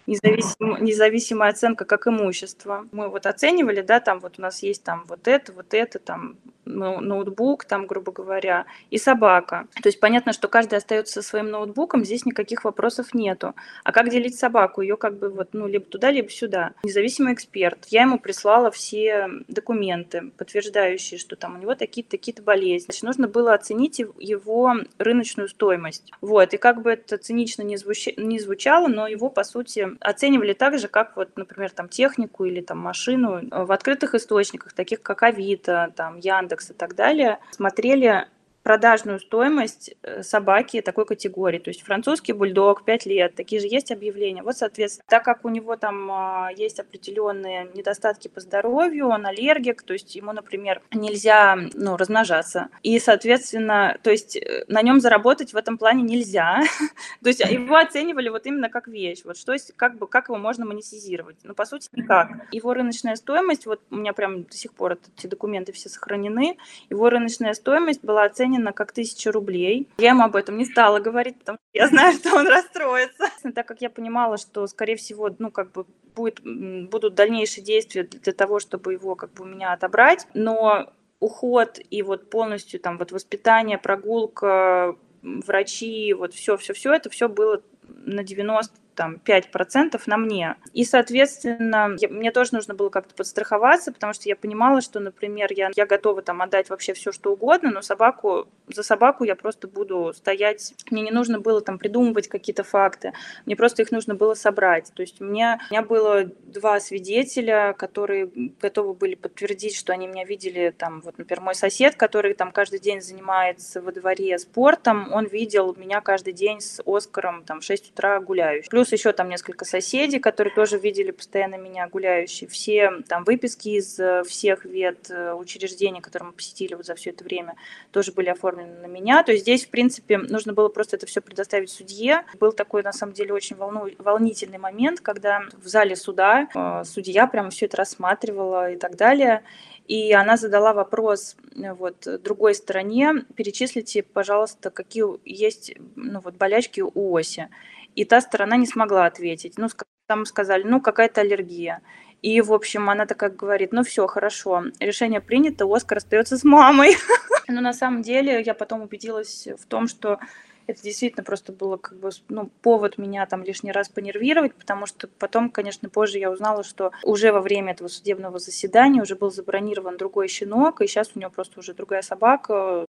независим, 0.07 0.85
независимая 0.85 1.51
оценка 1.51 1.85
как 1.85 2.07
имущество. 2.07 2.87
Мы 2.93 3.09
вот 3.09 3.27
оценивали, 3.27 3.83
да, 3.83 4.01
там 4.01 4.21
вот 4.21 4.39
у 4.39 4.43
нас 4.43 4.63
есть 4.63 4.83
там 4.83 5.05
вот 5.09 5.29
это, 5.29 5.53
вот 5.53 5.75
это, 5.75 5.99
там 5.99 6.37
ноутбук, 6.65 7.65
там, 7.65 7.87
грубо 7.87 8.13
говоря, 8.13 8.67
и 8.91 8.99
собака. 8.99 9.67
То 9.83 9.89
есть 9.89 10.01
понятно, 10.01 10.33
что 10.33 10.49
каждый 10.49 10.79
остается 10.79 11.15
со 11.15 11.29
своим 11.29 11.51
ноутбуком, 11.51 12.05
здесь 12.05 12.25
никаких 12.25 12.65
вопросов 12.65 13.15
нету. 13.15 13.55
А 13.83 13.93
как 13.93 14.11
делить 14.11 14.39
собаку? 14.39 14.81
Ее 14.81 14.97
как 14.97 15.19
бы 15.19 15.29
вот, 15.29 15.51
ну, 15.53 15.67
либо 15.67 15.85
туда, 15.85 16.11
либо 16.11 16.31
сюда. 16.31 16.73
Независимый 16.83 17.35
эксперт. 17.35 17.87
Я 17.89 18.03
ему 18.03 18.19
прислала 18.19 18.71
все 18.71 19.29
документы, 19.49 20.33
подтверждающие, 20.37 21.19
что 21.19 21.37
там 21.37 21.57
у 21.57 21.59
него 21.59 21.75
такие-то 21.75 22.13
такие 22.13 22.35
болезни. 22.43 22.87
Значит, 22.87 23.03
нужно 23.03 23.29
было 23.29 23.55
оценить 23.55 23.99
его 23.99 24.75
рыночную 24.99 25.49
стоимость. 25.49 26.13
Вот, 26.21 26.55
и 26.55 26.57
как 26.57 26.83
бы 26.83 26.93
это 26.93 27.19
цинично 27.19 27.63
не, 27.63 27.77
звуч... 27.77 28.09
не 28.17 28.39
звучало, 28.39 28.89
но 28.89 29.07
его, 29.07 29.29
по 29.29 29.45
сути, 29.45 29.94
оценивали 30.01 30.53
так 30.53 30.79
же, 30.79 30.89
как 30.89 31.17
вот, 31.17 31.37
например, 31.37 31.71
там 31.71 31.89
технику 31.89 32.45
или 32.45 32.61
там 32.61 32.79
машину 32.79 33.41
в 33.51 33.73
открытых 33.73 34.15
источниках, 34.15 34.73
таких 34.73 35.03
как 35.03 35.23
Авито, 35.23 35.93
там 35.97 36.19
Яндекс 36.19 36.71
и 36.71 36.75
так 36.75 36.95
далее, 36.95 37.39
смотрели 37.51 38.27
продажную 38.65 39.21
стоимость 39.21 39.95
э, 40.03 40.23
собаки 40.23 40.81
такой 40.81 41.05
категории. 41.05 41.59
То 41.59 41.69
есть 41.69 41.83
французский 41.83 42.33
бульдог 42.33 42.85
5 42.85 43.07
лет, 43.07 43.35
такие 43.37 43.61
же 43.61 43.69
есть 43.69 43.93
объявления. 43.93 44.43
Вот, 44.43 44.57
соответственно, 44.57 45.05
так 45.07 45.23
как 45.23 45.45
у 45.45 45.51
него 45.51 45.77
там 45.77 46.11
а, 46.11 46.49
есть 46.57 46.81
определенные 46.81 47.69
недостатки 47.75 48.29
по 48.29 48.41
здоровью, 48.41 49.09
он 49.09 49.27
аллергик, 49.27 49.83
то 49.83 49.93
есть 49.93 50.17
ему, 50.17 50.33
например, 50.33 50.81
нельзя 50.93 51.59
ну, 51.75 51.99
размножаться. 51.99 52.69
И, 52.83 52.99
соответственно, 52.99 53.99
то 54.03 54.11
есть 54.11 54.37
э, 54.37 54.65
на 54.67 54.81
нем 54.81 54.99
заработать 54.99 55.53
в 55.53 55.57
этом 55.59 55.77
плане 55.77 56.03
нельзя. 56.03 56.63
то 57.23 57.29
есть 57.29 57.41
его 57.41 57.77
оценивали 57.77 58.31
вот 58.31 58.47
именно 58.47 58.71
как 58.71 58.89
вещь. 58.89 59.21
Вот 59.25 59.37
что 59.37 59.53
есть, 59.53 59.75
как 59.77 59.99
бы, 59.99 60.07
как 60.09 60.29
его 60.29 60.39
можно 60.39 60.65
монетизировать? 60.65 61.37
Ну, 61.43 61.55
по 61.55 61.67
сути, 61.67 61.91
никак. 61.93 62.31
Его 62.51 62.73
рыночная 62.73 63.17
стоимость, 63.17 63.67
вот 63.67 63.83
у 63.91 63.97
меня 63.97 64.15
прям 64.15 64.45
до 64.45 64.57
сих 64.57 64.73
пор 64.73 64.97
эти 65.19 65.27
документы 65.27 65.73
все 65.73 65.91
сохранены, 65.91 66.57
его 66.89 67.11
рыночная 67.11 67.53
стоимость 67.53 68.03
была 68.03 68.25
оценена 68.25 68.54
Ленина 68.55 68.73
как 68.73 68.93
тысяча 68.93 69.33
рублей. 69.33 69.89
Я 69.99 70.11
ему 70.11 70.23
об 70.23 70.37
этом 70.37 70.57
не 70.57 70.65
стала 70.65 71.01
говорить, 71.01 71.39
потому 71.39 71.59
что 71.59 71.79
я 71.79 71.89
знаю, 71.89 72.15
что 72.15 72.37
он 72.37 72.47
расстроится. 72.47 73.31
Так 73.55 73.67
как 73.67 73.81
я 73.81 73.91
понимала, 73.91 74.37
что, 74.39 74.67
скорее 74.67 74.97
всего, 74.97 75.31
ну, 75.39 75.51
как 75.51 75.73
бы 75.73 75.87
будет, 76.15 76.41
будут 76.43 77.15
дальнейшие 77.15 77.65
действия 77.65 78.05
для 78.05 78.33
того, 78.33 78.61
чтобы 78.61 78.93
его 78.93 79.15
как 79.17 79.33
бы 79.33 79.45
у 79.45 79.47
меня 79.47 79.73
отобрать, 79.73 80.27
но 80.35 80.93
уход 81.21 81.79
и 81.91 82.03
вот 82.03 82.31
полностью 82.31 82.81
там 82.81 82.99
вот 82.99 83.13
воспитание, 83.13 83.79
прогулка, 83.79 84.97
врачи, 85.23 86.13
вот 86.13 86.35
все, 86.35 86.57
все, 86.57 86.75
все 86.75 86.93
это 86.93 87.11
все 87.11 87.29
было 87.29 87.63
на 87.85 88.23
90 88.23 88.75
там 88.95 89.21
5% 89.25 90.01
на 90.07 90.17
мне. 90.17 90.57
И, 90.73 90.85
соответственно, 90.85 91.97
я, 91.99 92.09
мне 92.09 92.31
тоже 92.31 92.51
нужно 92.55 92.75
было 92.75 92.89
как-то 92.89 93.15
подстраховаться, 93.15 93.93
потому 93.93 94.13
что 94.13 94.29
я 94.29 94.37
понимала, 94.37 94.81
что, 94.81 95.01
например, 95.01 95.49
я, 95.53 95.71
я 95.75 95.87
готова 95.87 96.23
там 96.23 96.43
отдать 96.43 96.71
вообще 96.71 96.95
все, 96.95 97.13
что 97.13 97.33
угодно, 97.33 97.71
но 97.71 97.83
собаку, 97.83 98.49
за 98.69 98.83
собаку 98.83 99.25
я 99.25 99.37
просто 99.37 99.69
буду 99.69 100.13
стоять. 100.15 100.75
Мне 100.91 101.03
не 101.03 101.11
нужно 101.11 101.41
было 101.41 101.61
там 101.61 101.79
придумывать 101.79 102.29
какие-то 102.29 102.65
факты, 102.65 103.13
мне 103.47 103.57
просто 103.57 103.83
их 103.83 103.91
нужно 103.91 104.15
было 104.15 104.35
собрать. 104.35 104.93
То 104.95 105.03
есть 105.03 105.21
у 105.21 105.25
меня, 105.25 105.61
у 105.71 105.75
меня 105.75 105.83
было 105.83 106.25
два 106.25 106.81
свидетеля, 106.81 107.75
которые 107.77 108.31
готовы 108.61 108.95
были 108.95 109.15
подтвердить, 109.15 109.77
что 109.77 109.93
они 109.93 110.07
меня 110.07 110.25
видели 110.25 110.75
там, 110.77 111.01
вот, 111.01 111.19
например, 111.19 111.41
мой 111.41 111.55
сосед, 111.55 111.97
который 111.97 112.35
там 112.35 112.53
каждый 112.53 112.81
день 112.81 113.01
занимается 113.01 113.81
во 113.81 113.93
дворе 113.93 114.39
спортом, 114.39 115.13
он 115.13 115.27
видел 115.27 115.75
меня 115.75 116.01
каждый 116.01 116.33
день 116.33 116.61
с 116.61 116.81
Оскаром 116.87 117.45
там 117.45 117.61
в 117.61 117.65
6 117.65 117.91
утра 117.91 118.21
гуляющий. 118.21 118.69
Плюс 118.71 118.84
еще 118.93 119.13
там 119.13 119.29
несколько 119.29 119.65
соседей, 119.65 120.19
которые 120.19 120.55
тоже 120.55 120.79
видели 120.79 121.11
постоянно 121.11 121.57
меня 121.57 121.89
гуляющей. 121.89 122.47
Все 122.47 122.91
там 123.09 123.25
выписки 123.25 123.71
из 123.71 123.99
э, 123.99 124.23
всех 124.25 124.65
вет 124.65 125.11
э, 125.11 125.33
учреждений, 125.33 126.01
которые 126.01 126.29
мы 126.29 126.33
посетили 126.33 126.75
вот 126.75 126.87
за 126.87 126.95
все 126.95 127.11
это 127.11 127.25
время, 127.25 127.57
тоже 127.91 128.13
были 128.13 128.29
оформлены 128.29 128.75
на 128.81 128.87
меня. 128.87 129.23
То 129.23 129.33
есть 129.33 129.45
здесь, 129.45 129.67
в 129.67 129.71
принципе, 129.71 130.19
нужно 130.19 130.53
было 130.53 130.69
просто 130.69 130.97
это 130.97 131.07
все 131.07 131.21
предоставить 131.21 131.71
судье. 131.71 132.25
Был 132.39 132.53
такой, 132.53 132.83
на 132.83 132.93
самом 132.93 133.13
деле, 133.13 133.33
очень 133.33 133.57
волну... 133.57 133.89
волнительный 133.99 134.59
момент, 134.59 135.01
когда 135.01 135.43
в 135.63 135.67
зале 135.67 135.97
суда 135.97 136.49
э, 136.55 136.85
судья 136.85 137.27
прямо 137.27 137.51
все 137.51 137.67
это 137.67 137.77
рассматривала 137.77 138.73
и 138.73 138.77
так 138.77 138.97
далее. 138.97 139.43
И 139.87 140.13
она 140.13 140.37
задала 140.37 140.73
вопрос 140.73 141.37
вот, 141.55 142.09
другой 142.23 142.55
стороне, 142.55 143.25
перечислите, 143.37 144.03
пожалуйста, 144.03 144.71
какие 144.71 145.05
есть 145.29 145.75
ну, 145.95 146.21
вот, 146.21 146.37
болячки 146.37 146.81
у 146.81 147.15
оси. 147.15 147.49
И 147.95 148.05
та 148.05 148.21
сторона 148.21 148.57
не 148.57 148.67
смогла 148.67 149.07
ответить. 149.07 149.55
Ну, 149.59 149.69
там 150.07 150.27
сказали, 150.27 150.65
ну, 150.65 150.81
какая-то 150.81 151.21
аллергия. 151.21 151.81
И, 152.23 152.41
в 152.41 152.53
общем, 152.53 152.89
она 152.89 153.05
такая 153.05 153.29
говорит, 153.29 153.73
ну 153.73 153.83
все, 153.83 154.07
хорошо, 154.07 154.65
решение 154.81 155.21
принято, 155.21 155.67
Оскар 155.67 155.99
остается 155.99 156.39
с 156.39 156.45
мамой. 156.45 156.97
Но 157.49 157.61
на 157.61 157.75
самом 157.75 158.01
деле 158.01 158.41
я 158.41 158.55
потом 158.55 158.81
убедилась 158.81 159.47
в 159.61 159.67
том, 159.67 159.89
что 159.89 160.19
это 160.67 160.83
действительно 160.83 161.23
просто 161.23 161.53
было 161.53 161.77
как 161.77 161.99
бы 161.99 162.09
ну, 162.31 162.51
повод 162.63 162.97
меня 162.97 163.27
там 163.27 163.45
лишний 163.45 163.73
раз 163.73 163.91
понервировать, 163.91 164.55
потому 164.55 164.87
что 164.87 165.07
потом, 165.07 165.51
конечно, 165.51 165.91
позже 165.91 166.19
я 166.19 166.31
узнала, 166.31 166.65
что 166.65 166.93
уже 167.03 167.31
во 167.31 167.43
время 167.43 167.73
этого 167.73 167.89
судебного 167.89 168.39
заседания 168.39 169.03
уже 169.03 169.17
был 169.17 169.31
забронирован 169.31 169.99
другой 169.99 170.29
щенок, 170.29 170.81
и 170.81 170.87
сейчас 170.87 171.11
у 171.15 171.19
него 171.19 171.31
просто 171.31 171.61
уже 171.61 171.75
другая 171.75 172.01
собака. 172.01 172.87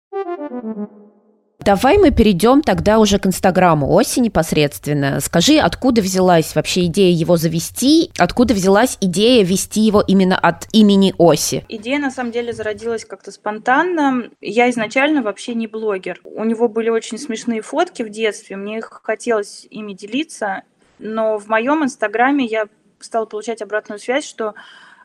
Давай 1.65 1.97
мы 1.97 2.11
перейдем 2.11 2.61
тогда 2.61 2.99
уже 2.99 3.17
к 3.17 3.25
Инстаграму 3.25 3.97
Оси 3.97 4.19
непосредственно. 4.19 5.19
Скажи, 5.19 5.57
откуда 5.57 6.03
взялась 6.03 6.53
вообще 6.53 6.85
идея 6.85 7.11
его 7.11 7.37
завести? 7.37 8.11
Откуда 8.19 8.53
взялась 8.53 8.99
идея 9.01 9.43
вести 9.43 9.81
его 9.81 9.99
именно 9.99 10.37
от 10.37 10.67
имени 10.73 11.15
Оси? 11.17 11.65
Идея 11.67 11.97
на 11.97 12.11
самом 12.11 12.31
деле 12.31 12.53
зародилась 12.53 13.03
как-то 13.03 13.31
спонтанно. 13.31 14.29
Я 14.41 14.69
изначально 14.69 15.23
вообще 15.23 15.55
не 15.55 15.65
блогер. 15.65 16.21
У 16.23 16.43
него 16.43 16.67
были 16.67 16.89
очень 16.89 17.17
смешные 17.17 17.63
фотки 17.63 18.03
в 18.03 18.11
детстве, 18.11 18.57
мне 18.57 18.77
их 18.77 19.01
хотелось 19.03 19.65
ими 19.71 19.93
делиться, 19.93 20.61
но 20.99 21.39
в 21.39 21.47
моем 21.47 21.83
Инстаграме 21.83 22.45
я 22.45 22.67
стала 22.99 23.25
получать 23.25 23.63
обратную 23.63 23.97
связь, 23.97 24.27
что 24.27 24.53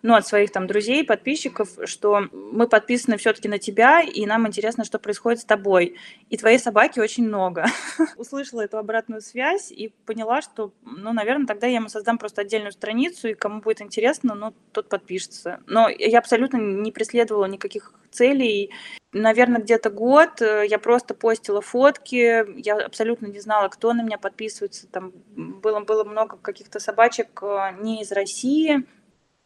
ну, 0.02 0.14
от 0.14 0.26
своих 0.26 0.50
там 0.50 0.66
друзей, 0.66 1.04
подписчиков, 1.04 1.68
что 1.84 2.28
мы 2.32 2.68
подписаны 2.68 3.16
все-таки 3.16 3.48
на 3.48 3.58
тебя, 3.58 4.00
и 4.00 4.24
нам 4.26 4.46
интересно, 4.46 4.84
что 4.84 4.98
происходит 4.98 5.40
с 5.40 5.44
тобой. 5.44 5.96
И 6.30 6.36
твоей 6.36 6.58
собаки 6.58 7.00
очень 7.00 7.26
много. 7.26 7.66
Услышала 8.16 8.62
эту 8.62 8.78
обратную 8.78 9.20
связь 9.20 9.70
и 9.70 9.92
поняла, 10.06 10.42
что, 10.42 10.72
ну, 10.82 11.12
наверное, 11.12 11.46
тогда 11.46 11.66
я 11.66 11.76
ему 11.76 11.88
создам 11.88 12.18
просто 12.18 12.42
отдельную 12.42 12.72
страницу, 12.72 13.28
и 13.28 13.34
кому 13.34 13.60
будет 13.60 13.82
интересно, 13.82 14.34
ну, 14.34 14.54
тот 14.72 14.88
подпишется. 14.88 15.60
Но 15.66 15.88
я 15.88 16.18
абсолютно 16.18 16.56
не 16.56 16.92
преследовала 16.92 17.46
никаких 17.46 17.92
целей. 18.10 18.70
Наверное, 19.12 19.60
где-то 19.60 19.90
год 19.90 20.40
э, 20.40 20.66
я 20.68 20.78
просто 20.78 21.14
постила 21.14 21.60
фотки, 21.60 22.44
я 22.60 22.76
абсолютно 22.76 23.26
не 23.26 23.40
знала, 23.40 23.68
кто 23.68 23.92
на 23.92 24.02
меня 24.02 24.18
подписывается. 24.18 24.86
Там 24.86 25.12
было, 25.34 25.80
было 25.80 26.04
много 26.04 26.36
каких-то 26.36 26.78
собачек 26.78 27.42
э, 27.42 27.76
не 27.80 28.02
из 28.02 28.12
России, 28.12 28.86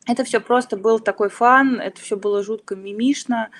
это 0.06 0.24
все 0.24 0.40
просто 0.40 0.76
был 0.76 1.00
такой 1.00 1.28
фан, 1.28 1.80
это 1.80 2.00
все 2.00 2.16
было 2.16 2.42
жутко 2.42 2.76
мимишно. 2.76 3.50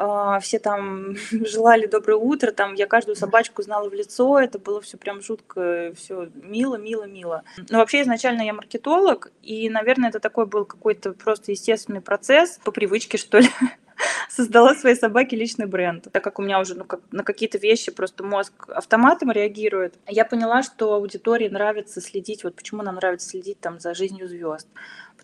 А, 0.00 0.38
все 0.38 0.60
там 0.60 1.16
желали 1.30 1.86
доброе 1.86 2.16
утро, 2.16 2.52
там 2.52 2.74
я 2.74 2.86
каждую 2.86 3.16
собачку 3.16 3.62
знала 3.62 3.88
в 3.90 3.94
лицо, 3.94 4.38
это 4.38 4.60
было 4.60 4.80
все 4.80 4.96
прям 4.96 5.20
жутко, 5.20 5.92
все 5.96 6.28
мило, 6.36 6.76
мило, 6.76 7.04
мило. 7.04 7.42
Но 7.68 7.78
вообще 7.78 8.02
изначально 8.02 8.42
я 8.42 8.52
маркетолог, 8.52 9.32
и, 9.42 9.68
наверное, 9.68 10.10
это 10.10 10.20
такой 10.20 10.46
был 10.46 10.64
какой-то 10.64 11.12
просто 11.12 11.50
естественный 11.50 12.00
процесс, 12.00 12.60
по 12.62 12.70
привычке, 12.70 13.18
что 13.18 13.38
ли. 13.38 13.48
создала 14.28 14.76
своей 14.76 14.94
собаке 14.94 15.34
личный 15.34 15.66
бренд. 15.66 16.06
Так 16.12 16.22
как 16.22 16.38
у 16.38 16.42
меня 16.42 16.60
уже 16.60 16.76
ну, 16.76 16.84
как, 16.84 17.00
на 17.10 17.24
какие-то 17.24 17.58
вещи 17.58 17.90
просто 17.90 18.22
мозг 18.22 18.52
автоматом 18.68 19.32
реагирует, 19.32 19.94
я 20.06 20.24
поняла, 20.24 20.62
что 20.62 20.94
аудитории 20.94 21.48
нравится 21.48 22.00
следить, 22.00 22.44
вот 22.44 22.54
почему 22.54 22.82
нам 22.82 22.94
нравится 22.94 23.28
следить 23.28 23.58
там 23.58 23.80
за 23.80 23.94
жизнью 23.94 24.28
звезд 24.28 24.68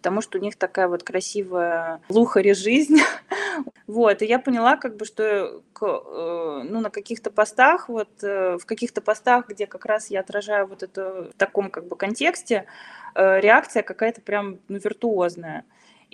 потому 0.05 0.21
что 0.21 0.37
у 0.37 0.41
них 0.43 0.57
такая 0.57 0.87
вот 0.87 1.03
красивая 1.03 2.03
luxury 2.11 2.53
жизнь. 2.53 2.99
вот, 3.87 4.21
и 4.21 4.27
я 4.27 4.39
поняла, 4.39 4.77
как 4.77 4.99
бы, 4.99 5.07
что 5.07 5.63
э, 5.81 6.63
ну, 6.69 6.81
на 6.81 6.91
каких-то 6.91 7.31
постах, 7.31 7.89
вот 7.89 8.11
э, 8.23 8.59
в 8.59 8.67
каких-то 8.67 9.01
постах, 9.01 9.49
где 9.49 9.67
как 9.67 9.87
раз 9.87 10.11
я 10.11 10.21
отражаю 10.21 10.67
вот 10.67 10.83
это 10.83 11.31
в 11.33 11.39
таком 11.39 11.71
как 11.71 11.89
бы 11.89 11.97
контексте, 11.97 12.67
э, 13.15 13.41
реакция 13.41 13.83
какая-то 13.83 14.21
прям 14.21 14.59
ну, 14.69 14.77
виртуозная. 14.77 15.65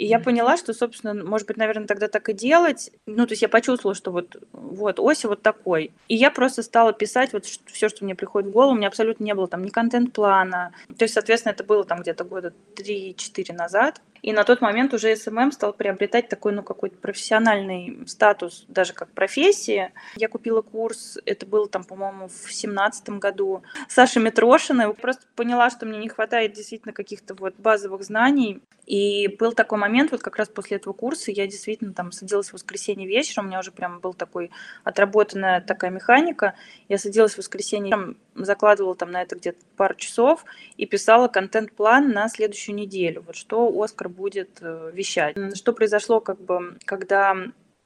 И 0.01 0.07
я 0.07 0.19
поняла, 0.19 0.57
что, 0.57 0.73
собственно, 0.73 1.13
может 1.13 1.47
быть, 1.47 1.59
наверное, 1.59 1.87
тогда 1.87 2.09
так 2.09 2.31
и 2.31 2.33
делать. 2.33 2.91
Ну, 3.05 3.27
то 3.27 3.33
есть 3.33 3.43
я 3.43 3.51
почувствовала, 3.51 3.95
что 3.95 4.11
вот, 4.11 4.35
вот 4.51 4.99
Оси 4.99 5.27
вот 5.27 5.43
такой. 5.43 5.93
И 6.09 6.15
я 6.17 6.31
просто 6.31 6.63
стала 6.63 6.95
писать 6.95 7.35
вот 7.35 7.45
все, 7.45 7.91
что 7.91 8.07
мне 8.07 8.15
приходит 8.15 8.49
в 8.49 8.53
голову. 8.53 8.73
У 8.73 8.77
меня 8.77 8.89
абсолютно 8.89 9.25
не 9.25 9.35
было 9.35 9.47
там 9.47 9.63
ни 9.63 9.69
контент-плана. 9.69 10.73
То 10.97 11.03
есть, 11.03 11.13
соответственно, 11.13 11.53
это 11.53 11.65
было 11.65 11.85
там 11.85 12.01
где-то 12.01 12.25
года 12.25 12.55
3-4 12.77 13.53
назад. 13.53 14.01
И 14.23 14.33
на 14.33 14.45
тот 14.45 14.61
момент 14.61 14.95
уже 14.95 15.15
SMM 15.17 15.53
стал 15.53 15.73
приобретать 15.73 16.29
такой, 16.29 16.53
ну, 16.53 16.63
какой-то 16.63 16.97
профессиональный 16.97 17.99
статус, 18.07 18.65
даже 18.69 18.93
как 18.93 19.11
профессия. 19.11 19.93
Я 20.17 20.29
купила 20.29 20.63
курс, 20.63 21.19
это 21.25 21.47
было 21.47 21.69
там, 21.69 21.85
по-моему, 21.85 22.29
в 22.29 22.53
семнадцатом 22.53 23.19
году, 23.19 23.63
Саши 23.89 24.21
Митрошиной. 24.21 24.93
Просто 24.95 25.23
поняла, 25.37 25.71
что 25.71 25.87
мне 25.87 25.99
не 25.99 26.09
хватает 26.09 26.53
действительно 26.53 26.93
каких-то 26.93 27.35
вот 27.35 27.55
базовых 27.57 28.03
знаний. 28.03 28.63
И 28.87 29.29
был 29.39 29.53
такой 29.53 29.79
момент, 29.79 30.11
вот 30.11 30.21
как 30.21 30.37
раз 30.37 30.49
после 30.49 30.79
этого 30.79 30.93
курса, 30.93 31.31
я 31.31 31.47
действительно 31.47 31.93
там 31.93 32.11
садилась 32.11 32.49
в 32.51 32.55
воскресенье 32.55 33.07
вечером, 33.07 33.45
у 33.45 33.49
меня 33.49 33.61
уже 33.61 33.71
прям 33.71 34.01
был 34.01 34.15
такой 34.15 34.51
отработанная 34.83 35.61
такая 35.61 35.93
механика. 35.93 36.55
Я 36.89 36.99
садилась 36.99 37.35
в 37.35 37.39
воскресенье, 37.39 38.17
закладывала 38.35 38.97
там 38.97 39.13
на 39.13 39.23
это 39.23 39.37
где-то 39.37 39.59
пару 39.77 39.95
часов 39.95 40.45
и 40.77 40.87
писала 40.87 41.29
контент-план 41.29 42.11
на 42.11 42.29
следующую 42.29 42.75
неделю. 42.75 43.23
Вот 43.25 43.37
что 43.37 43.69
Оскар 43.81 44.09
будет 44.11 44.59
э, 44.61 44.91
вещать. 44.93 45.37
Что 45.57 45.73
произошло, 45.73 46.21
как 46.21 46.41
бы, 46.41 46.79
когда 46.85 47.37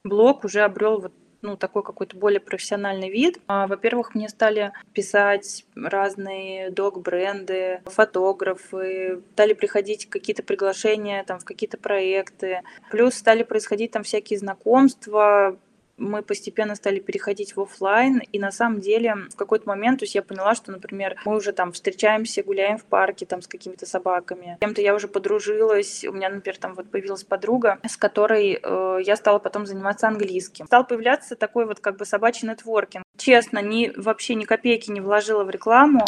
блог 0.05 0.45
уже 0.45 0.61
обрел 0.61 1.01
вот 1.01 1.13
ну, 1.45 1.57
такой 1.59 1.83
какой-то 1.83 2.17
более 2.17 2.41
профессиональный 2.41 3.11
вид. 3.11 3.39
А, 3.47 3.67
во-первых, 3.67 4.15
мне 4.15 4.29
стали 4.29 4.73
писать 4.95 5.65
разные 5.77 6.71
дог-бренды, 6.71 7.83
фотографы, 7.85 9.23
стали 9.35 9.53
приходить 9.53 10.09
какие-то 10.09 10.43
приглашения 10.43 11.23
там, 11.23 11.39
в 11.39 11.45
какие-то 11.45 11.77
проекты. 11.77 12.63
Плюс 12.91 13.15
стали 13.15 13.43
происходить 13.43 13.93
там 13.93 14.05
всякие 14.05 14.39
знакомства, 14.39 15.59
мы 15.97 16.23
постепенно 16.23 16.75
стали 16.75 17.01
переходить 17.01 17.57
в 17.57 17.61
офлайн, 17.61 18.23
и 18.33 18.39
на 18.39 18.51
самом 18.51 18.81
деле 18.81 19.17
в 19.31 19.37
какой-то 19.37 19.69
момент, 19.69 20.01
то 20.01 20.05
есть 20.05 20.15
я 20.15 20.23
поняла, 20.23 20.55
что, 20.55 20.73
например, 20.73 21.17
мы 21.25 21.37
уже 21.37 21.53
там 21.53 21.73
встречаемся, 21.73 22.43
гуляем 22.43 22.79
в 22.79 22.85
парке 22.85 23.27
там 23.27 23.43
с 23.43 23.47
какими-то 23.47 23.87
собаками, 23.87 24.57
с 24.57 24.61
кем-то 24.61 24.83
я 24.83 24.95
уже 24.95 25.09
подружилась, 25.09 26.05
у 26.05 26.13
меня, 26.13 26.29
например, 26.29 26.59
там 26.59 26.75
вот 26.75 26.91
появилась 26.91 27.25
подруга, 27.25 27.79
с 27.89 27.97
которой 27.97 28.59
э, 28.63 28.99
я 29.05 29.17
стала 29.17 29.39
потом 29.39 29.67
заниматься 29.67 30.09
английским. 30.09 30.67
Стал 30.67 30.87
появляться 30.87 31.37
такой 31.37 31.67
вот 31.67 31.81
как 31.81 31.97
бы 31.97 32.05
собачий 32.05 32.49
нетворкинг. 32.49 33.05
Честно, 33.17 33.61
ни, 33.61 33.93
вообще 33.97 34.35
ни 34.35 34.45
копейки 34.45 34.91
не 34.91 35.01
вложила 35.01 35.45
в 35.45 35.51
рекламу. 35.51 36.05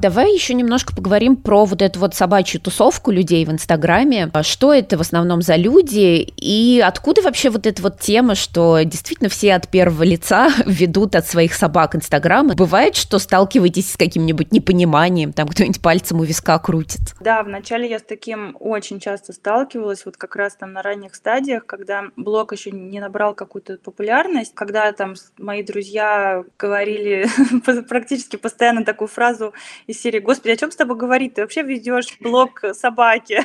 Давай 0.00 0.32
еще 0.32 0.54
немножко 0.54 0.94
поговорим 0.94 1.34
про 1.34 1.64
вот 1.64 1.82
эту 1.82 1.98
вот 1.98 2.14
собачью 2.14 2.60
тусовку 2.60 3.10
людей 3.10 3.44
в 3.44 3.50
Инстаграме. 3.50 4.30
Что 4.42 4.72
это 4.72 4.96
в 4.96 5.00
основном 5.00 5.42
за 5.42 5.56
люди 5.56 6.24
и 6.36 6.80
откуда 6.80 7.20
вообще 7.20 7.50
вот 7.50 7.66
эта 7.66 7.82
вот 7.82 7.98
тема, 7.98 8.36
что 8.36 8.80
действительно 8.84 9.28
все 9.28 9.54
от 9.54 9.66
первого 9.66 10.04
лица 10.04 10.50
ведут 10.66 11.16
от 11.16 11.26
своих 11.26 11.52
собак 11.52 11.96
Инстаграм. 11.96 12.46
Бывает, 12.46 12.94
что 12.94 13.18
сталкиваетесь 13.18 13.90
с 13.90 13.96
каким-нибудь 13.96 14.52
непониманием, 14.52 15.32
там 15.32 15.48
кто-нибудь 15.48 15.82
пальцем 15.82 16.20
у 16.20 16.22
виска 16.22 16.56
крутит? 16.60 17.00
Да, 17.18 17.42
вначале 17.42 17.90
я 17.90 17.98
с 17.98 18.02
таким 18.02 18.56
очень 18.60 19.00
часто 19.00 19.32
сталкивалась, 19.32 20.06
вот 20.06 20.16
как 20.16 20.36
раз 20.36 20.54
там 20.54 20.74
на 20.74 20.82
ранних 20.82 21.16
стадиях, 21.16 21.66
когда 21.66 22.04
блог 22.14 22.52
еще 22.52 22.70
не 22.70 23.00
набрал 23.00 23.34
какую-то 23.34 23.78
популярность, 23.78 24.54
когда 24.54 24.92
там 24.92 25.14
мои 25.38 25.64
друзья 25.64 26.44
говорили 26.56 27.26
практически 27.88 28.36
постоянно 28.36 28.84
такую 28.84 29.08
фразу 29.08 29.54
из 29.88 30.00
серии 30.02 30.18
«Господи, 30.20 30.52
о 30.52 30.56
чем 30.56 30.70
с 30.70 30.76
тобой 30.76 30.96
говорить? 30.96 31.34
Ты 31.34 31.40
вообще 31.40 31.62
ведешь 31.62 32.18
блог 32.20 32.62
собаки». 32.74 33.40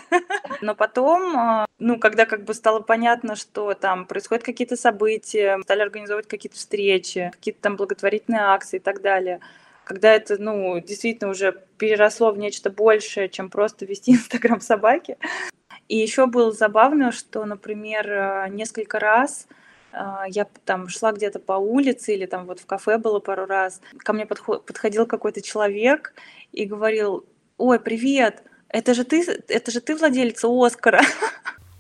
Но 0.62 0.76
потом, 0.76 1.38
а, 1.38 1.66
ну, 1.80 1.98
когда 1.98 2.26
как 2.26 2.44
бы 2.44 2.54
стало 2.54 2.82
понятно, 2.82 3.38
что 3.38 3.74
там 3.74 4.06
происходят 4.06 4.44
какие-то 4.44 4.76
события, 4.76 5.58
стали 5.64 5.82
организовывать 5.82 6.28
какие-то 6.28 6.58
встречи, 6.58 7.32
какие-то 7.34 7.62
там 7.62 7.78
благотворительные 7.78 8.42
акции 8.42 8.78
и 8.78 8.82
так 8.82 9.02
далее, 9.02 9.40
когда 9.86 10.12
это, 10.12 10.38
ну, 10.38 10.80
действительно 10.82 11.32
уже 11.32 11.64
переросло 11.78 12.32
в 12.32 12.38
нечто 12.38 12.70
большее, 12.70 13.30
чем 13.30 13.50
просто 13.50 13.86
вести 13.86 14.12
Инстаграм 14.14 14.60
собаки. 14.60 15.18
И 15.88 15.98
еще 15.98 16.28
было 16.28 16.52
забавно, 16.52 17.14
что, 17.14 17.46
например, 17.46 18.10
э, 18.10 18.50
несколько 18.50 19.00
раз 19.00 19.48
а, 19.50 19.54
я 20.30 20.48
там 20.66 20.90
шла 20.90 21.12
где-то 21.12 21.40
по 21.40 21.54
улице 21.54 22.14
или 22.14 22.26
там 22.26 22.46
вот 22.46 22.60
в 22.60 22.66
кафе 22.66 22.98
было 22.98 23.20
пару 23.20 23.46
раз, 23.46 23.82
ко 24.00 24.14
мне 24.14 24.26
подходил 24.26 25.06
какой-то 25.06 25.42
человек 25.42 26.14
и 26.52 26.66
говорил, 26.66 27.26
ой, 27.58 27.80
привет, 27.80 28.44
это 28.70 28.94
же 28.94 29.04
ты, 29.04 29.24
это 29.48 29.72
же 29.72 29.82
ты 29.82 29.96
владелица 29.96 30.48
Оскара. 30.50 31.02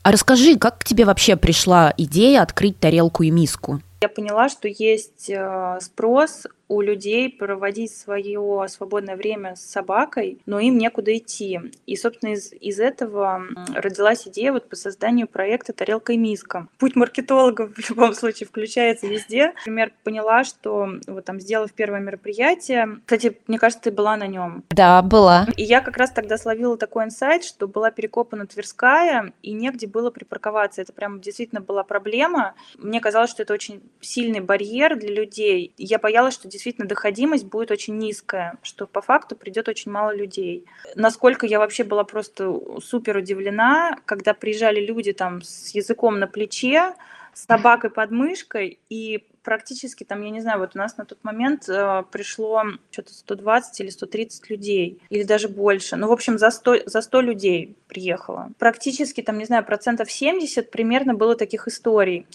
А 0.03 0.11
расскажи, 0.11 0.57
как 0.57 0.79
к 0.79 0.83
тебе 0.83 1.05
вообще 1.05 1.37
пришла 1.37 1.93
идея 1.97 2.41
открыть 2.41 2.79
тарелку 2.79 3.23
и 3.23 3.31
миску? 3.31 3.81
Я 4.01 4.09
поняла, 4.09 4.49
что 4.49 4.67
есть 4.67 5.29
э, 5.29 5.77
спрос 5.79 6.45
у 6.67 6.81
людей 6.81 7.29
проводить 7.29 7.95
свое 7.95 8.65
свободное 8.67 9.15
время 9.15 9.55
с 9.55 9.61
собакой, 9.61 10.39
но 10.45 10.59
им 10.59 10.77
некуда 10.77 11.15
идти. 11.17 11.59
И, 11.85 11.95
собственно, 11.95 12.31
из, 12.31 12.53
из 12.53 12.79
этого 12.79 13.43
родилась 13.75 14.27
идея 14.27 14.53
вот 14.53 14.69
по 14.69 14.75
созданию 14.75 15.27
проекта 15.27 15.73
«Тарелка 15.73 16.13
и 16.13 16.17
миска». 16.17 16.67
Путь 16.77 16.95
маркетолога 16.95 17.67
в 17.67 17.89
любом 17.89 18.13
случае 18.13 18.47
включается 18.47 19.07
везде. 19.07 19.53
Например, 19.59 19.91
поняла, 20.03 20.43
что 20.43 20.89
вот 21.07 21.25
там, 21.25 21.39
сделав 21.39 21.71
первое 21.73 21.99
мероприятие, 21.99 22.99
кстати, 23.05 23.37
мне 23.47 23.59
кажется, 23.59 23.83
ты 23.83 23.91
была 23.91 24.15
на 24.17 24.27
нем. 24.27 24.63
Да, 24.69 25.01
была. 25.01 25.47
И 25.57 25.63
я 25.63 25.81
как 25.81 25.97
раз 25.97 26.11
тогда 26.11 26.37
словила 26.37 26.77
такой 26.77 27.05
инсайт, 27.05 27.43
что 27.43 27.67
была 27.67 27.91
перекопана 27.91 28.47
Тверская, 28.47 29.33
и 29.41 29.51
негде 29.53 29.87
было 29.87 30.09
припарковаться. 30.11 30.81
Это 30.81 30.93
прям 30.93 31.19
действительно 31.19 31.61
была 31.61 31.83
проблема. 31.83 32.55
Мне 32.77 32.99
казалось, 32.99 33.29
что 33.29 33.43
это 33.43 33.53
очень 33.53 33.81
сильный 34.01 34.39
барьер 34.39 34.97
для 34.97 35.13
людей. 35.13 35.73
Я 35.77 35.99
боялась, 35.99 36.33
что 36.33 36.47
действительно 36.53 36.87
доходимость 36.87 37.45
будет 37.45 37.71
очень 37.71 37.97
низкая, 37.97 38.57
что 38.61 38.87
по 38.87 39.01
факту 39.01 39.35
придет 39.35 39.67
очень 39.67 39.91
мало 39.91 40.15
людей. 40.15 40.65
Насколько 40.95 41.45
я 41.45 41.59
вообще 41.59 41.83
была 41.83 42.05
просто 42.05 42.57
супер 42.81 43.17
удивлена, 43.17 43.97
когда 44.05 44.33
приезжали 44.33 44.79
люди 44.79 45.11
там 45.11 45.41
с 45.41 45.75
языком 45.75 46.19
на 46.19 46.27
плече, 46.27 46.93
с 47.33 47.45
собакой 47.45 47.89
под 47.89 48.11
мышкой, 48.11 48.79
и 48.89 49.25
практически 49.43 50.03
там, 50.03 50.21
я 50.21 50.29
не 50.29 50.41
знаю, 50.41 50.59
вот 50.59 50.71
у 50.75 50.77
нас 50.77 50.97
на 50.97 51.05
тот 51.05 51.23
момент 51.23 51.67
э, 51.67 52.03
пришло 52.11 52.63
что-то 52.91 53.13
120 53.13 53.81
или 53.81 53.89
130 53.89 54.49
людей, 54.49 55.01
или 55.09 55.23
даже 55.23 55.49
больше. 55.49 55.95
Ну, 55.95 56.07
в 56.07 56.11
общем, 56.11 56.37
за 56.37 56.49
100, 56.49 56.83
за 56.85 57.01
100 57.01 57.21
людей 57.21 57.75
приехало. 57.87 58.51
Практически 58.57 59.21
там, 59.21 59.37
не 59.37 59.45
знаю, 59.45 59.65
процентов 59.65 60.11
70 60.11 60.71
примерно 60.71 61.13
было 61.13 61.35
таких 61.35 61.67
историй. 61.67 62.25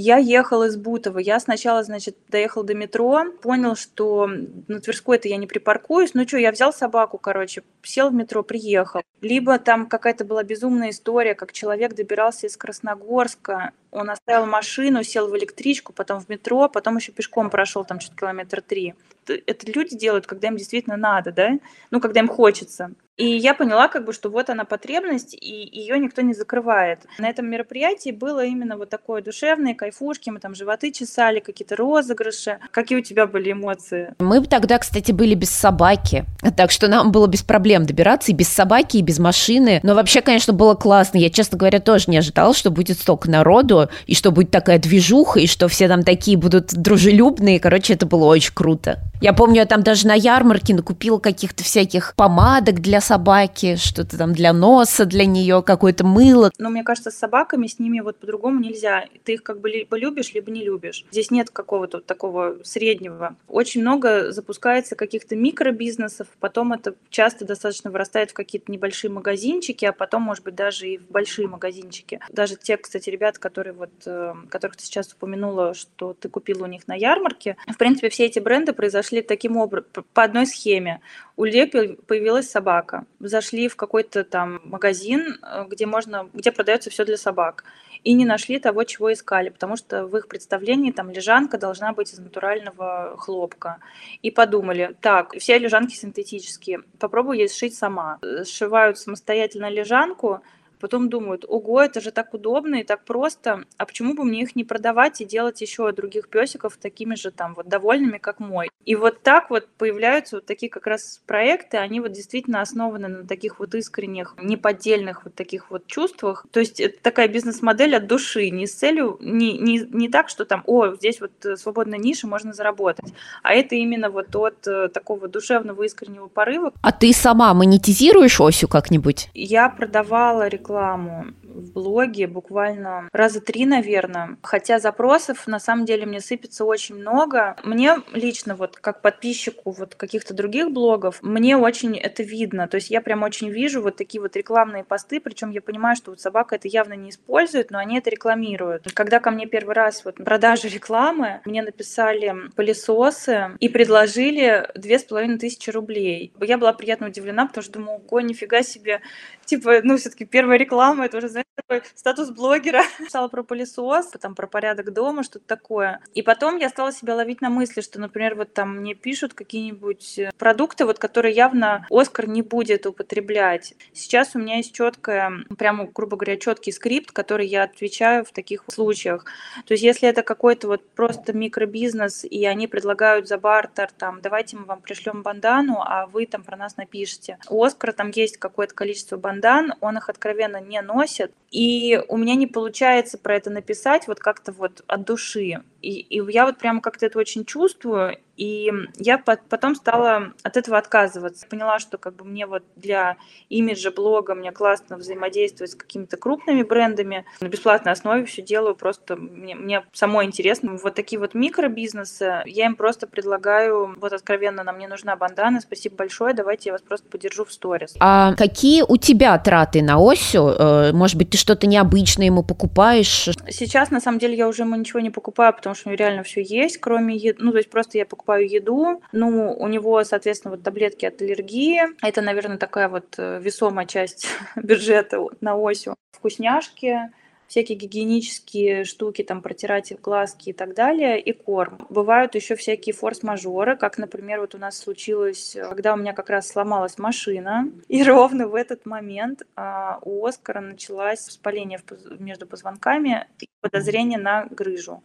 Я 0.00 0.18
ехала 0.18 0.68
из 0.68 0.76
Бутова. 0.76 1.18
Я 1.18 1.40
сначала, 1.40 1.82
значит, 1.82 2.16
доехал 2.28 2.62
до 2.62 2.72
метро, 2.72 3.24
понял, 3.42 3.74
что 3.74 4.28
на 4.28 4.80
Тверской-то 4.80 5.26
я 5.26 5.36
не 5.38 5.48
припаркуюсь. 5.48 6.14
Ну 6.14 6.24
что, 6.24 6.38
я 6.38 6.52
взял 6.52 6.72
собаку, 6.72 7.18
короче, 7.18 7.64
сел 7.82 8.10
в 8.10 8.14
метро, 8.14 8.42
приехал. 8.42 9.02
Либо 9.20 9.58
там 9.58 9.86
какая-то 9.86 10.24
была 10.24 10.42
безумная 10.42 10.90
история, 10.90 11.34
как 11.34 11.52
человек 11.52 11.94
добирался 11.94 12.46
из 12.46 12.56
Красногорска, 12.56 13.72
он 13.90 14.10
оставил 14.10 14.46
машину, 14.46 15.02
сел 15.02 15.28
в 15.28 15.36
электричку, 15.36 15.92
потом 15.92 16.20
в 16.20 16.28
метро, 16.28 16.68
потом 16.68 16.96
еще 16.96 17.12
пешком 17.12 17.50
прошел 17.50 17.84
там 17.84 18.00
что-то 18.00 18.16
километр 18.18 18.60
три. 18.60 18.94
Это 19.26 19.70
люди 19.70 19.96
делают, 19.96 20.26
когда 20.26 20.48
им 20.48 20.56
действительно 20.56 20.96
надо, 20.96 21.32
да? 21.32 21.50
Ну, 21.90 22.00
когда 22.00 22.20
им 22.20 22.28
хочется. 22.28 22.92
И 23.18 23.26
я 23.26 23.52
поняла, 23.52 23.88
как 23.88 24.04
бы, 24.04 24.12
что 24.12 24.30
вот 24.30 24.48
она 24.48 24.64
потребность, 24.64 25.34
и 25.34 25.68
ее 25.72 25.98
никто 25.98 26.22
не 26.22 26.34
закрывает. 26.34 27.00
На 27.18 27.28
этом 27.28 27.50
мероприятии 27.50 28.10
было 28.10 28.44
именно 28.44 28.76
вот 28.76 28.90
такое 28.90 29.22
душевное, 29.22 29.74
кайфушки, 29.74 30.30
мы 30.30 30.38
там 30.38 30.54
животы 30.54 30.92
чесали, 30.92 31.40
какие-то 31.40 31.74
розыгрыши. 31.74 32.60
Какие 32.70 32.98
у 32.98 33.02
тебя 33.02 33.26
были 33.26 33.52
эмоции? 33.52 34.14
Мы 34.20 34.46
тогда, 34.46 34.78
кстати, 34.78 35.10
были 35.10 35.34
без 35.34 35.50
собаки, 35.50 36.26
так 36.56 36.70
что 36.70 36.86
нам 36.86 37.10
было 37.10 37.26
без 37.26 37.42
проблем 37.42 37.67
добираться 37.84 38.32
и 38.32 38.34
без 38.34 38.48
собаки, 38.48 38.98
и 38.98 39.02
без 39.02 39.18
машины. 39.18 39.80
Но 39.82 39.94
вообще, 39.94 40.20
конечно, 40.20 40.52
было 40.52 40.74
классно. 40.74 41.18
Я, 41.18 41.30
честно 41.30 41.58
говоря, 41.58 41.80
тоже 41.80 42.04
не 42.08 42.16
ожидала, 42.16 42.54
что 42.54 42.70
будет 42.70 42.98
столько 42.98 43.30
народу, 43.30 43.88
и 44.06 44.14
что 44.14 44.30
будет 44.30 44.50
такая 44.50 44.78
движуха, 44.78 45.40
и 45.40 45.46
что 45.46 45.68
все 45.68 45.88
там 45.88 46.02
такие 46.02 46.36
будут 46.36 46.74
дружелюбные. 46.74 47.60
Короче, 47.60 47.94
это 47.94 48.06
было 48.06 48.24
очень 48.26 48.52
круто. 48.54 48.98
Я 49.20 49.32
помню, 49.32 49.56
я 49.56 49.66
там 49.66 49.82
даже 49.82 50.06
на 50.06 50.14
ярмарке 50.14 50.74
накупила 50.74 51.18
каких-то 51.18 51.64
всяких 51.64 52.14
помадок 52.14 52.80
для 52.80 53.00
собаки, 53.00 53.74
что-то 53.74 54.16
там 54.16 54.32
для 54.32 54.52
носа 54.52 55.06
для 55.06 55.26
нее, 55.26 55.60
какое-то 55.66 56.06
мыло. 56.06 56.52
Но 56.56 56.70
мне 56.70 56.84
кажется, 56.84 57.10
с 57.10 57.16
собаками 57.16 57.66
с 57.66 57.80
ними 57.80 57.98
вот 57.98 58.16
по-другому 58.18 58.60
нельзя. 58.60 59.06
Ты 59.24 59.34
их 59.34 59.42
как 59.42 59.60
бы 59.60 59.70
либо 59.70 59.98
любишь, 59.98 60.32
либо 60.34 60.52
не 60.52 60.62
любишь. 60.62 61.04
Здесь 61.10 61.32
нет 61.32 61.50
какого-то 61.50 62.00
такого 62.00 62.58
среднего. 62.62 63.34
Очень 63.48 63.80
много 63.80 64.30
запускается 64.30 64.94
каких-то 64.94 65.34
микробизнесов, 65.34 66.28
потом 66.38 66.72
это 66.72 66.94
часто 67.10 67.44
достаточно 67.44 67.90
вырастает 67.90 68.30
в 68.30 68.34
какие-то 68.34 68.70
небольшие 68.70 69.10
магазинчики, 69.10 69.84
а 69.84 69.92
потом, 69.92 70.22
может 70.22 70.44
быть, 70.44 70.54
даже 70.54 70.86
и 70.86 70.98
в 70.98 71.10
большие 71.10 71.48
магазинчики. 71.48 72.20
Даже 72.30 72.54
те, 72.54 72.76
кстати, 72.76 73.10
ребята, 73.10 73.40
которые 73.40 73.72
вот, 73.72 73.90
э, 74.06 74.34
которых 74.48 74.76
ты 74.76 74.84
сейчас 74.84 75.12
упомянула, 75.12 75.74
что 75.74 76.14
ты 76.14 76.28
купила 76.28 76.64
у 76.64 76.68
них 76.68 76.86
на 76.86 76.94
ярмарке, 76.94 77.56
в 77.66 77.76
принципе, 77.76 78.10
все 78.10 78.26
эти 78.26 78.38
бренды 78.38 78.72
произошли 78.72 79.07
таким 79.22 79.56
образом, 79.56 79.88
по 80.14 80.22
одной 80.22 80.46
схеме. 80.46 81.00
У 81.36 81.44
людей 81.44 81.66
появилась 81.66 82.50
собака. 82.50 83.04
Зашли 83.20 83.68
в 83.68 83.76
какой-то 83.76 84.24
там 84.24 84.60
магазин, 84.64 85.38
э, 85.42 85.66
где 85.68 85.86
можно, 85.86 86.28
где 86.32 86.52
продается 86.52 86.90
все 86.90 87.04
для 87.04 87.16
собак 87.16 87.64
и 88.04 88.12
не 88.12 88.24
нашли 88.24 88.58
того, 88.58 88.84
чего 88.84 89.12
искали, 89.12 89.48
потому 89.48 89.76
что 89.76 90.06
в 90.06 90.16
их 90.16 90.28
представлении 90.28 90.92
там 90.92 91.10
лежанка 91.10 91.58
должна 91.58 91.92
быть 91.92 92.12
из 92.12 92.18
натурального 92.18 93.16
хлопка. 93.18 93.78
И 94.22 94.30
подумали, 94.30 94.96
так, 95.00 95.34
все 95.38 95.58
лежанки 95.58 95.94
синтетические, 95.94 96.82
попробую 96.98 97.38
ей 97.38 97.48
сшить 97.48 97.74
сама. 97.74 98.18
Сшивают 98.44 98.98
самостоятельно 98.98 99.68
лежанку, 99.68 100.40
потом 100.78 101.08
думают, 101.08 101.44
ого, 101.46 101.82
это 101.82 102.00
же 102.00 102.10
так 102.10 102.34
удобно 102.34 102.76
и 102.76 102.84
так 102.84 103.04
просто, 103.04 103.64
а 103.76 103.86
почему 103.86 104.14
бы 104.14 104.24
мне 104.24 104.42
их 104.42 104.56
не 104.56 104.64
продавать 104.64 105.20
и 105.20 105.24
делать 105.24 105.60
еще 105.60 105.90
других 105.92 106.28
песиков 106.28 106.76
такими 106.76 107.14
же 107.14 107.30
там 107.30 107.54
вот 107.54 107.68
довольными, 107.68 108.18
как 108.18 108.40
мой. 108.40 108.70
И 108.84 108.94
вот 108.94 109.22
так 109.22 109.50
вот 109.50 109.68
появляются 109.76 110.36
вот 110.36 110.46
такие 110.46 110.70
как 110.70 110.86
раз 110.86 111.20
проекты, 111.26 111.76
они 111.76 112.00
вот 112.00 112.12
действительно 112.12 112.62
основаны 112.62 113.08
на 113.08 113.26
таких 113.26 113.58
вот 113.58 113.74
искренних, 113.74 114.34
неподдельных 114.40 115.24
вот 115.24 115.34
таких 115.34 115.70
вот 115.70 115.86
чувствах. 115.86 116.46
То 116.52 116.60
есть 116.60 116.80
это 116.80 116.98
такая 117.02 117.28
бизнес-модель 117.28 117.96
от 117.96 118.06
души, 118.06 118.48
не 118.50 118.66
с 118.66 118.74
целью, 118.74 119.18
не, 119.20 119.58
не, 119.58 119.80
не 119.80 120.08
так, 120.08 120.28
что 120.28 120.44
там, 120.44 120.62
о, 120.66 120.94
здесь 120.94 121.20
вот 121.20 121.32
свободная 121.56 121.98
ниша, 121.98 122.26
можно 122.26 122.52
заработать, 122.52 123.12
а 123.42 123.52
это 123.52 123.74
именно 123.74 124.10
вот 124.10 124.34
от 124.36 124.66
э, 124.66 124.88
такого 124.88 125.28
душевного 125.28 125.82
искреннего 125.82 126.28
порыва. 126.28 126.72
А 126.80 126.92
ты 126.92 127.12
сама 127.12 127.52
монетизируешь 127.54 128.40
Осю 128.40 128.68
как-нибудь? 128.68 129.28
Я 129.34 129.68
продавала 129.68 130.48
рекламу 130.48 130.67
рекламу 130.68 131.24
в 131.48 131.72
блоге 131.72 132.26
буквально 132.26 133.08
раза 133.12 133.40
три, 133.40 133.66
наверное. 133.66 134.36
Хотя 134.42 134.78
запросов 134.78 135.46
на 135.46 135.58
самом 135.58 135.84
деле 135.84 136.06
мне 136.06 136.20
сыпется 136.20 136.64
очень 136.64 136.96
много. 136.96 137.56
Мне 137.64 137.96
лично, 138.12 138.54
вот 138.54 138.76
как 138.76 139.02
подписчику 139.02 139.70
вот 139.70 139.94
каких-то 139.94 140.34
других 140.34 140.70
блогов, 140.70 141.18
мне 141.22 141.56
очень 141.56 141.96
это 141.96 142.22
видно. 142.22 142.68
То 142.68 142.76
есть 142.76 142.90
я 142.90 143.00
прям 143.00 143.22
очень 143.22 143.50
вижу 143.50 143.82
вот 143.82 143.96
такие 143.96 144.20
вот 144.20 144.36
рекламные 144.36 144.84
посты, 144.84 145.20
причем 145.20 145.50
я 145.50 145.60
понимаю, 145.60 145.96
что 145.96 146.10
вот 146.10 146.20
собака 146.20 146.56
это 146.56 146.68
явно 146.68 146.94
не 146.94 147.10
использует, 147.10 147.70
но 147.70 147.78
они 147.78 147.98
это 147.98 148.10
рекламируют. 148.10 148.92
Когда 148.92 149.20
ко 149.20 149.30
мне 149.30 149.46
первый 149.46 149.74
раз 149.74 150.04
вот 150.04 150.16
продажи 150.16 150.68
рекламы, 150.68 151.40
мне 151.44 151.62
написали 151.62 152.34
пылесосы 152.54 153.50
и 153.58 153.68
предложили 153.68 154.68
две 154.74 154.98
с 154.98 155.04
половиной 155.04 155.38
тысячи 155.38 155.70
рублей. 155.70 156.32
Я 156.40 156.58
была 156.58 156.72
приятно 156.72 157.08
удивлена, 157.08 157.46
потому 157.46 157.62
что 157.62 157.74
думаю, 157.74 158.02
ого, 158.06 158.20
нифига 158.20 158.62
себе, 158.62 159.00
типа, 159.44 159.80
ну, 159.82 159.96
все-таки 159.96 160.24
первая 160.24 160.58
реклама, 160.58 161.06
это 161.06 161.18
уже, 161.18 161.28
знаешь, 161.28 161.46
такой 161.54 161.82
статус 161.94 162.30
блогера. 162.30 162.82
Писала 162.98 163.28
про 163.28 163.42
пылесос, 163.42 164.06
потом 164.06 164.34
про 164.34 164.46
порядок 164.46 164.92
дома, 164.92 165.22
что-то 165.22 165.46
такое. 165.46 166.00
И 166.14 166.22
потом 166.22 166.56
я 166.56 166.68
стала 166.68 166.92
себя 166.92 167.14
ловить 167.14 167.40
на 167.40 167.50
мысли, 167.50 167.80
что, 167.80 168.00
например, 168.00 168.34
вот 168.34 168.54
там 168.54 168.76
мне 168.76 168.94
пишут 168.94 169.34
какие-нибудь 169.34 170.18
э, 170.18 170.30
продукты, 170.38 170.84
вот 170.84 170.98
которые 170.98 171.34
явно 171.34 171.86
Оскар 171.90 172.28
не 172.28 172.42
будет 172.42 172.86
употреблять. 172.86 173.74
Сейчас 173.92 174.34
у 174.34 174.38
меня 174.38 174.56
есть 174.56 174.74
четкая, 174.74 175.32
прямо, 175.56 175.86
грубо 175.86 176.16
говоря, 176.16 176.36
четкий 176.36 176.72
скрипт, 176.72 177.12
который 177.12 177.46
я 177.46 177.64
отвечаю 177.64 178.24
в 178.24 178.32
таких 178.32 178.64
случаях. 178.70 179.24
То 179.66 179.74
есть 179.74 179.82
если 179.82 180.08
это 180.08 180.22
какой-то 180.22 180.68
вот 180.68 180.88
просто 180.90 181.32
микробизнес, 181.32 182.24
и 182.24 182.44
они 182.46 182.66
предлагают 182.66 183.28
за 183.28 183.38
бартер, 183.38 183.90
там, 183.96 184.20
давайте 184.20 184.56
мы 184.56 184.64
вам 184.64 184.80
пришлем 184.80 185.22
бандану, 185.22 185.80
а 185.80 186.06
вы 186.06 186.26
там 186.26 186.44
про 186.44 186.56
нас 186.56 186.76
напишите. 186.76 187.38
У 187.48 187.62
Оскара 187.62 187.92
там 187.92 188.10
есть 188.10 188.38
какое-то 188.38 188.74
количество 188.74 189.16
бандан, 189.16 189.74
он 189.80 189.98
их 189.98 190.08
откровенно 190.08 190.60
не 190.60 190.80
носит, 190.82 191.27
и 191.50 192.00
у 192.08 192.16
меня 192.16 192.34
не 192.34 192.46
получается 192.46 193.16
про 193.18 193.36
это 193.36 193.50
написать 193.50 194.06
вот 194.06 194.20
как-то 194.20 194.52
вот 194.52 194.84
от 194.86 195.04
души. 195.04 195.62
И, 195.80 196.00
и 196.00 196.32
я 196.32 196.44
вот 196.44 196.58
прямо 196.58 196.80
как-то 196.80 197.06
это 197.06 197.18
очень 197.18 197.44
чувствую, 197.44 198.18
И 198.38 198.70
я 198.98 199.18
потом 199.18 199.74
стала 199.74 200.32
от 200.44 200.56
этого 200.56 200.78
отказываться. 200.78 201.44
Поняла, 201.48 201.80
что 201.80 201.98
как 201.98 202.14
бы 202.14 202.24
мне 202.24 202.46
вот 202.46 202.62
для 202.76 203.16
имиджа 203.48 203.90
блога 203.90 204.36
мне 204.36 204.52
классно 204.52 204.96
взаимодействовать 204.96 205.72
с 205.72 205.74
какими-то 205.74 206.16
крупными 206.16 206.62
брендами. 206.62 207.24
На 207.40 207.48
бесплатной 207.48 207.90
основе 207.90 208.24
все 208.26 208.40
делаю, 208.40 208.76
просто 208.76 209.16
мне, 209.16 209.56
мне 209.56 209.84
самой 209.92 210.26
интересно. 210.26 210.78
Вот 210.80 210.94
такие 210.94 211.18
вот 211.18 211.34
микробизнесы, 211.34 212.42
я 212.46 212.66
им 212.66 212.76
просто 212.76 213.08
предлагаю, 213.08 213.96
вот 214.00 214.12
откровенно, 214.12 214.62
нам 214.62 214.76
мне 214.76 214.86
нужна 214.86 215.16
бандана, 215.16 215.60
спасибо 215.60 215.96
большое, 215.96 216.32
давайте 216.32 216.68
я 216.68 216.74
вас 216.74 216.82
просто 216.82 217.08
поддержу 217.08 217.44
в 217.44 217.52
сторис. 217.52 217.96
А 217.98 218.34
какие 218.36 218.84
у 218.86 218.96
тебя 218.98 219.36
траты 219.38 219.82
на 219.82 219.96
Осю? 219.98 220.48
Э, 220.48 220.92
может 220.92 221.16
быть, 221.16 221.30
ты 221.30 221.38
что-то 221.38 221.66
необычное 221.66 222.26
ему 222.26 222.44
покупаешь? 222.44 223.30
Сейчас, 223.50 223.90
на 223.90 224.00
самом 224.00 224.20
деле, 224.20 224.36
я 224.36 224.46
уже 224.46 224.62
ему 224.62 224.76
ничего 224.76 225.00
не 225.00 225.10
покупаю, 225.10 225.52
потому 225.52 225.74
что 225.74 225.88
у 225.88 225.92
него 225.92 225.98
реально 225.98 226.22
все 226.22 226.40
есть, 226.40 226.78
кроме 226.78 227.16
еды. 227.16 227.38
Ну, 227.40 227.50
то 227.50 227.58
есть 227.58 227.70
просто 227.70 227.98
я 227.98 228.06
покупаю 228.06 228.27
еду. 228.36 229.02
Ну, 229.12 229.54
у 229.58 229.68
него, 229.68 230.02
соответственно, 230.04 230.54
вот 230.54 230.62
таблетки 230.62 231.06
от 231.06 231.20
аллергии. 231.22 231.80
Это, 232.02 232.20
наверное, 232.22 232.58
такая 232.58 232.88
вот 232.88 233.14
э, 233.18 233.40
весомая 233.40 233.86
часть 233.86 234.28
бюджета 234.56 235.24
на 235.40 235.54
Осю. 235.54 235.94
Вкусняшки, 236.12 237.10
всякие 237.48 237.76
гигиенические 237.78 238.84
штуки, 238.84 239.24
там, 239.24 239.42
протирать 239.42 239.92
глазки 240.00 240.50
и 240.50 240.52
так 240.52 240.74
далее, 240.74 241.18
и 241.20 241.32
корм. 241.32 241.86
Бывают 241.88 242.34
еще 242.34 242.54
всякие 242.54 242.94
форс-мажоры, 242.94 243.76
как, 243.76 243.98
например, 243.98 244.40
вот 244.40 244.54
у 244.54 244.58
нас 244.58 244.78
случилось, 244.78 245.56
когда 245.68 245.94
у 245.94 245.96
меня 245.96 246.12
как 246.12 246.30
раз 246.30 246.48
сломалась 246.48 246.98
машина, 246.98 247.70
и 247.88 248.02
ровно 248.04 248.46
в 248.46 248.54
этот 248.54 248.86
момент 248.86 249.42
а, 249.56 249.98
у 250.02 250.24
Оскара 250.24 250.60
началось 250.60 251.26
воспаление 251.26 251.80
между 252.18 252.46
позвонками 252.46 253.26
и 253.40 253.48
подозрение 253.60 254.18
на 254.18 254.46
грыжу. 254.50 255.02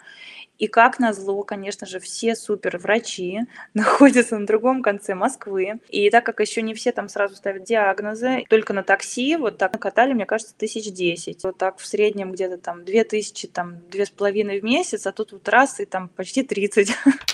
И 0.60 0.68
как 0.68 1.00
назло, 1.00 1.44
конечно 1.44 1.88
же, 1.88 2.00
все 2.00 2.36
супер 2.36 2.78
врачи 2.78 3.42
находятся 3.74 4.38
на 4.38 4.46
другом 4.46 4.82
конце 4.82 5.16
Москвы. 5.16 5.80
И 5.90 6.10
так 6.10 6.26
как 6.26 6.40
еще 6.40 6.62
не 6.62 6.74
все 6.74 6.92
там 6.92 7.10
сразу 7.10 7.36
ставят 7.36 7.64
диагнозы, 7.64 8.46
только 8.50 8.74
на 8.74 8.84
такси 8.84 9.36
вот 9.36 9.58
так 9.58 9.74
накатали, 9.74 10.14
мне 10.14 10.26
кажется, 10.26 10.56
тысяч 10.56 10.92
десять. 10.92 11.44
Вот 11.44 11.58
так 11.58 11.80
в 11.80 11.86
среднем 11.86 12.33
где-то 12.34 12.58
там 12.58 12.84
две 12.84 13.04
тысячи, 13.04 13.48
там 13.48 13.78
две 13.90 14.06
с 14.06 14.10
половиной 14.10 14.60
в 14.60 14.64
месяц, 14.64 15.08
а 15.08 15.12
тут 15.12 15.32
вот 15.32 15.48
раз 15.50 15.80
и 15.80 15.86
там 15.86 16.10
почти 16.10 16.44
тридцать. 16.44 16.92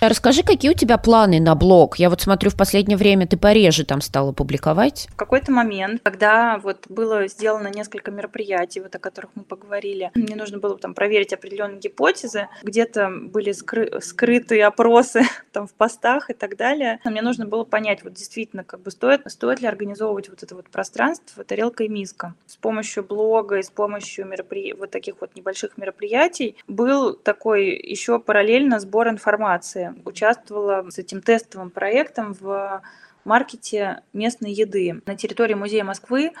Расскажи, 0.00 0.44
какие 0.44 0.70
у 0.70 0.74
тебя 0.74 0.96
планы 0.96 1.40
на 1.40 1.56
блог? 1.56 1.98
Я 1.98 2.08
вот 2.08 2.20
смотрю, 2.20 2.50
в 2.50 2.56
последнее 2.56 2.96
время 2.96 3.26
ты 3.26 3.36
пореже 3.36 3.84
там 3.84 4.00
стала 4.00 4.30
публиковать. 4.30 5.08
В 5.10 5.16
какой-то 5.16 5.50
момент, 5.50 6.00
когда 6.04 6.58
вот 6.62 6.86
было 6.88 7.26
сделано 7.26 7.66
несколько 7.66 8.12
мероприятий, 8.12 8.78
вот 8.78 8.94
о 8.94 9.00
которых 9.00 9.32
мы 9.34 9.42
поговорили, 9.42 10.12
мне 10.14 10.36
нужно 10.36 10.58
было 10.58 10.78
там 10.78 10.94
проверить 10.94 11.32
определенные 11.32 11.80
гипотезы, 11.80 12.46
где-то 12.62 13.10
были 13.10 13.52
скры- 13.52 14.00
скрытые 14.00 14.66
опросы 14.66 15.22
там 15.52 15.66
в 15.66 15.72
постах 15.72 16.30
и 16.30 16.32
так 16.32 16.56
далее. 16.56 17.00
Мне 17.04 17.20
нужно 17.20 17.46
было 17.46 17.64
понять, 17.64 18.04
вот 18.04 18.12
действительно, 18.12 18.62
как 18.62 18.80
бы 18.80 18.92
стоит, 18.92 19.22
стоит 19.26 19.60
ли 19.60 19.66
организовывать 19.66 20.28
вот 20.28 20.44
это 20.44 20.54
вот 20.54 20.70
пространство 20.70 21.42
тарелка 21.42 21.82
и 21.82 21.88
миска. 21.88 22.34
С 22.46 22.56
помощью 22.56 23.02
блога 23.02 23.56
и 23.56 23.64
с 23.64 23.70
помощью 23.70 24.26
меропри... 24.26 24.74
вот 24.74 24.92
таких 24.92 25.16
вот 25.20 25.34
небольших 25.34 25.76
мероприятий 25.76 26.56
был 26.68 27.14
такой 27.14 27.70
еще 27.70 28.20
параллельно 28.20 28.78
сбор 28.78 29.08
информации 29.08 29.87
участвовала 30.04 30.88
с 30.90 30.98
этим 30.98 31.22
тестовым 31.22 31.70
проектом 31.70 32.34
в 32.38 32.82
маркете 33.24 34.02
местной 34.12 34.52
еды 34.52 35.02
на 35.06 35.16
территории 35.16 35.54
музея 35.54 35.84
Москвы. 35.84 36.32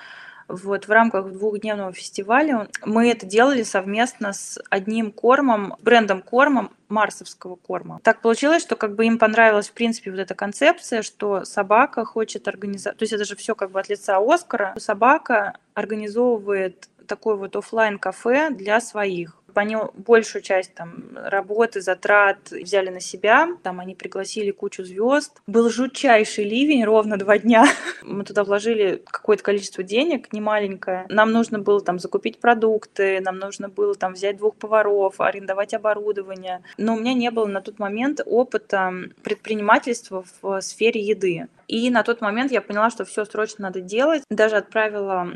Вот, 0.48 0.88
в 0.88 0.90
рамках 0.90 1.30
двухдневного 1.30 1.92
фестиваля 1.92 2.68
мы 2.82 3.10
это 3.10 3.26
делали 3.26 3.62
совместно 3.62 4.32
с 4.32 4.58
одним 4.70 5.12
кормом, 5.12 5.76
брендом 5.82 6.22
кормом 6.22 6.70
марсовского 6.88 7.56
корма. 7.56 8.00
Так 8.02 8.22
получилось, 8.22 8.62
что 8.62 8.74
как 8.74 8.94
бы 8.94 9.04
им 9.04 9.18
понравилась 9.18 9.68
в 9.68 9.72
принципе 9.74 10.10
вот 10.10 10.20
эта 10.20 10.34
концепция, 10.34 11.02
что 11.02 11.44
собака 11.44 12.06
хочет 12.06 12.48
организовать, 12.48 12.96
то 12.96 13.02
есть 13.02 13.12
это 13.12 13.26
же 13.26 13.36
все 13.36 13.54
как 13.54 13.70
бы 13.72 13.78
от 13.78 13.90
лица 13.90 14.16
Оскара, 14.18 14.74
собака 14.78 15.58
организовывает 15.74 16.88
такой 17.06 17.36
вот 17.36 17.54
офлайн 17.54 17.98
кафе 17.98 18.48
для 18.48 18.80
своих 18.80 19.34
они 19.58 19.76
большую 19.94 20.42
часть 20.42 20.74
там 20.74 21.10
работы, 21.14 21.80
затрат 21.80 22.50
взяли 22.50 22.90
на 22.90 23.00
себя. 23.00 23.48
Там 23.62 23.80
они 23.80 23.94
пригласили 23.94 24.50
кучу 24.50 24.84
звезд. 24.84 25.40
Был 25.46 25.70
жутчайший 25.70 26.44
ливень 26.44 26.84
ровно 26.84 27.16
два 27.16 27.38
дня. 27.38 27.66
Мы 28.02 28.24
туда 28.24 28.44
вложили 28.44 29.02
какое-то 29.06 29.42
количество 29.42 29.82
денег, 29.82 30.32
не 30.32 30.40
маленькое. 30.40 31.06
Нам 31.08 31.32
нужно 31.32 31.58
было 31.58 31.80
там 31.80 31.98
закупить 31.98 32.40
продукты, 32.40 33.20
нам 33.20 33.38
нужно 33.38 33.68
было 33.68 33.94
там 33.94 34.14
взять 34.14 34.36
двух 34.38 34.56
поваров, 34.56 35.20
арендовать 35.20 35.74
оборудование. 35.74 36.62
Но 36.76 36.94
у 36.94 36.98
меня 36.98 37.14
не 37.14 37.30
было 37.30 37.46
на 37.46 37.60
тот 37.60 37.78
момент 37.78 38.20
опыта 38.24 38.92
предпринимательства 39.22 40.24
в 40.40 40.60
сфере 40.60 41.00
еды. 41.00 41.48
И 41.68 41.90
на 41.90 42.02
тот 42.02 42.22
момент 42.22 42.50
я 42.50 42.62
поняла, 42.62 42.90
что 42.90 43.04
все 43.04 43.26
срочно 43.26 43.64
надо 43.64 43.82
делать. 43.82 44.22
Даже 44.30 44.56
отправила 44.56 45.28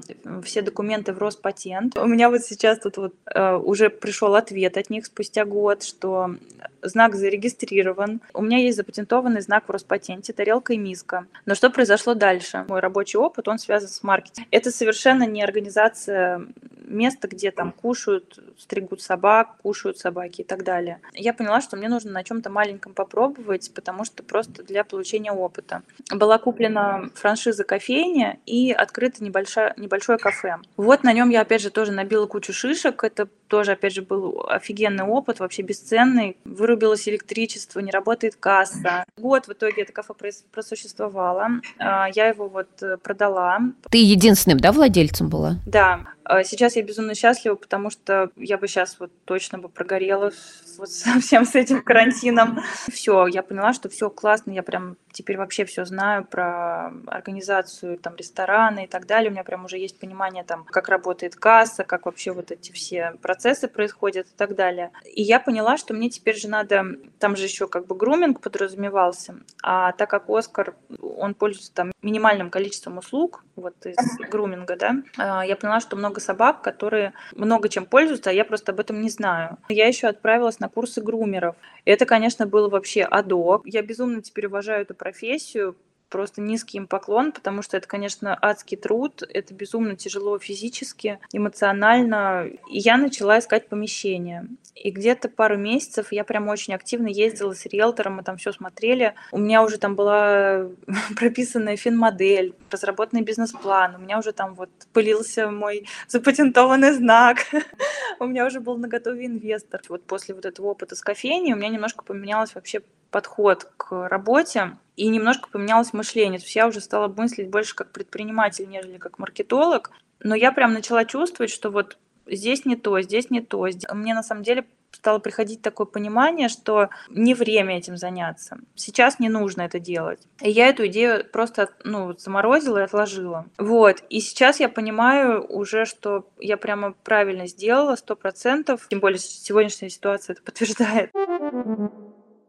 все 0.42 0.62
документы 0.62 1.12
в 1.12 1.18
Роспатент. 1.18 1.96
У 1.98 2.06
меня 2.06 2.30
вот 2.30 2.40
сейчас 2.40 2.78
тут 2.78 2.96
вот 2.96 3.14
э, 3.26 3.54
уже 3.54 3.90
пришел 3.90 4.34
ответ 4.34 4.78
от 4.78 4.88
них 4.88 5.04
спустя 5.06 5.44
год, 5.44 5.82
что 5.82 6.36
знак 6.82 7.14
зарегистрирован. 7.14 8.20
У 8.34 8.42
меня 8.42 8.58
есть 8.58 8.76
запатентованный 8.76 9.40
знак 9.40 9.64
в 9.68 9.70
Роспатенте, 9.70 10.32
тарелка 10.32 10.72
и 10.72 10.78
миска. 10.78 11.26
Но 11.46 11.54
что 11.54 11.70
произошло 11.70 12.14
дальше? 12.14 12.64
Мой 12.68 12.80
рабочий 12.80 13.18
опыт, 13.18 13.48
он 13.48 13.58
связан 13.58 13.88
с 13.88 14.02
маркетингом. 14.02 14.48
Это 14.50 14.70
совершенно 14.70 15.24
не 15.24 15.42
организация 15.42 16.46
места, 16.92 17.28
где 17.28 17.50
там 17.50 17.72
кушают, 17.72 18.38
стригут 18.58 19.02
собак, 19.02 19.56
кушают 19.62 19.98
собаки 19.98 20.42
и 20.42 20.44
так 20.44 20.62
далее. 20.64 21.00
Я 21.14 21.32
поняла, 21.32 21.60
что 21.60 21.76
мне 21.76 21.88
нужно 21.88 22.12
на 22.12 22.22
чем-то 22.22 22.50
маленьком 22.50 22.92
попробовать, 22.94 23.72
потому 23.74 24.04
что 24.04 24.22
просто 24.22 24.62
для 24.62 24.84
получения 24.84 25.32
опыта 25.32 25.82
была 26.10 26.38
куплена 26.38 27.08
франшиза 27.14 27.64
кофейня 27.64 28.38
и 28.46 28.72
открыто 28.72 29.24
небольшое, 29.24 29.74
небольшое 29.76 30.18
кафе. 30.18 30.58
Вот 30.76 31.02
на 31.02 31.12
нем 31.12 31.30
я, 31.30 31.40
опять 31.40 31.62
же, 31.62 31.70
тоже 31.70 31.92
набила 31.92 32.26
кучу 32.26 32.52
шишек. 32.52 33.04
Это 33.04 33.28
тоже, 33.48 33.72
опять 33.72 33.94
же, 33.94 34.02
был 34.02 34.44
офигенный 34.48 35.04
опыт, 35.04 35.40
вообще 35.40 35.62
бесценный. 35.62 36.36
Вырубилось 36.72 37.06
электричество, 37.06 37.80
не 37.80 37.90
работает 37.90 38.37
касса. 38.37 39.04
Год 39.18 39.46
в 39.46 39.52
итоге 39.52 39.82
это 39.82 39.92
кафе 39.92 40.14
просуществовало. 40.50 41.61
А, 41.78 42.08
я 42.14 42.28
его 42.28 42.48
вот 42.48 42.82
э, 42.82 42.96
продала. 42.96 43.58
Ты 43.90 43.98
единственным, 43.98 44.58
да, 44.58 44.72
владельцем 44.72 45.28
была? 45.28 45.56
Да. 45.66 46.06
А 46.24 46.44
сейчас 46.44 46.76
я 46.76 46.82
безумно 46.82 47.14
счастлива, 47.14 47.56
потому 47.56 47.90
что 47.90 48.30
я 48.37 48.56
бы 48.56 48.68
сейчас 48.68 48.96
вот 48.98 49.11
точно 49.26 49.58
бы 49.58 49.68
прогорела 49.68 50.32
вот 50.78 50.90
совсем 50.90 51.44
с 51.44 51.54
этим 51.54 51.82
карантином. 51.82 52.61
Все, 52.90 53.26
я 53.26 53.42
поняла, 53.42 53.74
что 53.74 53.90
все 53.90 54.08
классно, 54.08 54.52
я 54.52 54.62
прям 54.62 54.96
теперь 55.12 55.37
вообще 55.37 55.64
все 55.64 55.85
знаю 55.85 56.25
про 56.25 56.92
организацию 57.07 57.98
там 57.98 58.16
ресторана 58.16 58.85
и 58.85 58.87
так 58.87 59.07
далее. 59.07 59.31
У 59.31 59.33
меня 59.33 59.44
прям 59.44 59.64
уже 59.64 59.79
есть 59.79 59.98
понимание 59.98 60.44
там, 60.44 60.64
как 60.64 60.88
работает 60.88 61.37
касса, 61.37 61.85
как 61.85 62.07
вообще 62.07 62.33
вот 62.33 62.51
эти 62.51 62.72
все 62.72 63.14
процессы 63.22 63.68
происходят 63.68 64.27
и 64.27 64.37
так 64.37 64.55
далее. 64.55 64.90
И 65.05 65.22
я 65.22 65.40
поняла, 65.40 65.77
что 65.77 65.94
мне 65.94 66.11
теперь 66.11 66.37
же 66.37 66.48
надо, 66.48 66.85
там 67.18 67.37
же 67.37 67.44
еще 67.44 67.68
как 67.68 67.87
бы 67.87 67.94
груминг 67.94 68.40
подразумевался, 68.40 69.37
а 69.62 69.92
так 69.92 70.11
как 70.11 70.29
Оскар, 70.29 70.75
он 71.01 71.35
пользуется 71.35 71.72
там 71.72 71.92
минимальным 72.03 72.51
количеством 72.51 72.98
услуг, 72.98 73.44
вот 73.57 73.75
из 73.87 73.96
груминга, 74.31 74.77
да, 74.77 74.96
а, 75.16 75.44
я 75.44 75.57
поняла, 75.57 75.81
что 75.81 75.96
много 75.96 76.20
собак, 76.20 76.62
которые 76.62 77.12
много 77.35 77.68
чем 77.68 77.87
пользуются, 77.87 78.31
а 78.31 78.33
я 78.33 78.44
просто 78.44 78.72
об 78.72 78.81
этом 78.81 79.01
не 79.01 79.11
знаю. 79.11 79.59
Я 79.68 79.87
еще 79.87 80.09
отправилась 80.09 80.61
на 80.61 80.68
курсы 80.68 81.01
грумеров. 81.01 81.57
Это, 81.85 82.07
конечно, 82.07 82.46
было 82.46 82.68
вообще 82.68 83.03
адок. 83.03 83.62
Я 83.66 83.83
безумно 83.83 84.22
теперь 84.22 84.46
уважаю 84.46 84.83
эту 84.83 84.94
профессию, 85.02 85.76
просто 86.12 86.42
низкий 86.42 86.76
им 86.76 86.86
поклон, 86.86 87.32
потому 87.32 87.62
что 87.62 87.76
это, 87.76 87.88
конечно, 87.88 88.38
адский 88.40 88.76
труд, 88.76 89.22
это 89.28 89.54
безумно 89.54 89.96
тяжело 89.96 90.38
физически, 90.38 91.18
эмоционально. 91.32 92.48
И 92.70 92.78
я 92.78 92.98
начала 92.98 93.38
искать 93.38 93.68
помещение. 93.68 94.46
И 94.74 94.90
где-то 94.90 95.28
пару 95.30 95.56
месяцев 95.56 96.12
я 96.12 96.24
прям 96.24 96.48
очень 96.48 96.74
активно 96.74 97.08
ездила 97.08 97.54
с 97.54 97.64
риэлтором, 97.64 98.16
мы 98.16 98.22
там 98.22 98.36
все 98.36 98.52
смотрели. 98.52 99.14
У 99.32 99.38
меня 99.38 99.62
уже 99.64 99.78
там 99.78 99.96
была 99.96 100.68
прописанная 101.16 101.76
финмодель, 101.76 102.54
разработанный 102.70 103.22
бизнес-план, 103.22 103.96
у 103.96 103.98
меня 103.98 104.18
уже 104.18 104.32
там 104.32 104.54
вот 104.54 104.70
пылился 104.92 105.50
мой 105.50 105.86
запатентованный 106.08 106.92
знак, 106.92 107.38
у 108.20 108.26
меня 108.26 108.46
уже 108.46 108.60
был 108.60 108.76
наготове 108.76 109.26
инвестор. 109.26 109.80
Вот 109.88 110.04
после 110.04 110.34
вот 110.34 110.44
этого 110.44 110.66
опыта 110.66 110.94
с 110.94 111.00
кофейней 111.00 111.54
у 111.54 111.56
меня 111.56 111.70
немножко 111.70 112.04
поменялось 112.04 112.54
вообще 112.54 112.82
подход 113.12 113.70
к 113.77 114.09
работе 114.09 114.77
и 114.96 115.07
немножко 115.09 115.48
поменялось 115.48 115.92
мышление. 115.92 116.40
То 116.40 116.44
есть 116.44 116.57
я 116.57 116.66
уже 116.66 116.81
стала 116.81 117.07
мыслить 117.07 117.48
больше 117.48 117.77
как 117.77 117.92
предприниматель, 117.92 118.68
нежели 118.68 118.98
как 118.98 119.18
маркетолог. 119.18 119.92
Но 120.20 120.35
я 120.35 120.51
прям 120.51 120.72
начала 120.72 121.05
чувствовать, 121.05 121.53
что 121.53 121.70
вот 121.70 121.98
здесь 122.27 122.64
не 122.64 122.77
то, 122.77 123.01
здесь 123.01 123.31
не 123.31 123.40
то. 123.40 123.68
Мне 123.92 124.14
на 124.14 124.22
самом 124.22 124.42
деле 124.42 124.66
стало 124.92 125.18
приходить 125.18 125.62
такое 125.62 125.87
понимание, 125.87 126.48
что 126.48 126.90
не 127.09 127.35
время 127.35 127.79
этим 127.79 127.96
заняться. 127.96 128.59
Сейчас 128.75 129.18
не 129.18 129.29
нужно 129.29 129.62
это 129.62 129.79
делать. 129.81 130.20
И 130.40 130.51
я 130.51 130.68
эту 130.68 130.87
идею 130.87 131.25
просто 131.25 131.70
ну, 131.85 132.12
заморозила 132.16 132.79
и 132.79 132.83
отложила. 132.83 133.46
Вот. 133.59 134.03
И 134.11 134.20
сейчас 134.20 134.61
я 134.61 134.68
понимаю 134.68 135.44
уже, 135.44 135.87
что 135.87 136.29
я 136.38 136.57
прямо 136.57 136.92
правильно 137.05 137.46
сделала, 137.46 137.96
сто 137.96 138.16
процентов. 138.16 138.87
Тем 138.88 139.01
более 139.01 139.18
сегодняшняя 139.18 139.90
ситуация 139.90 140.35
это 140.35 140.42
подтверждает. 140.42 141.11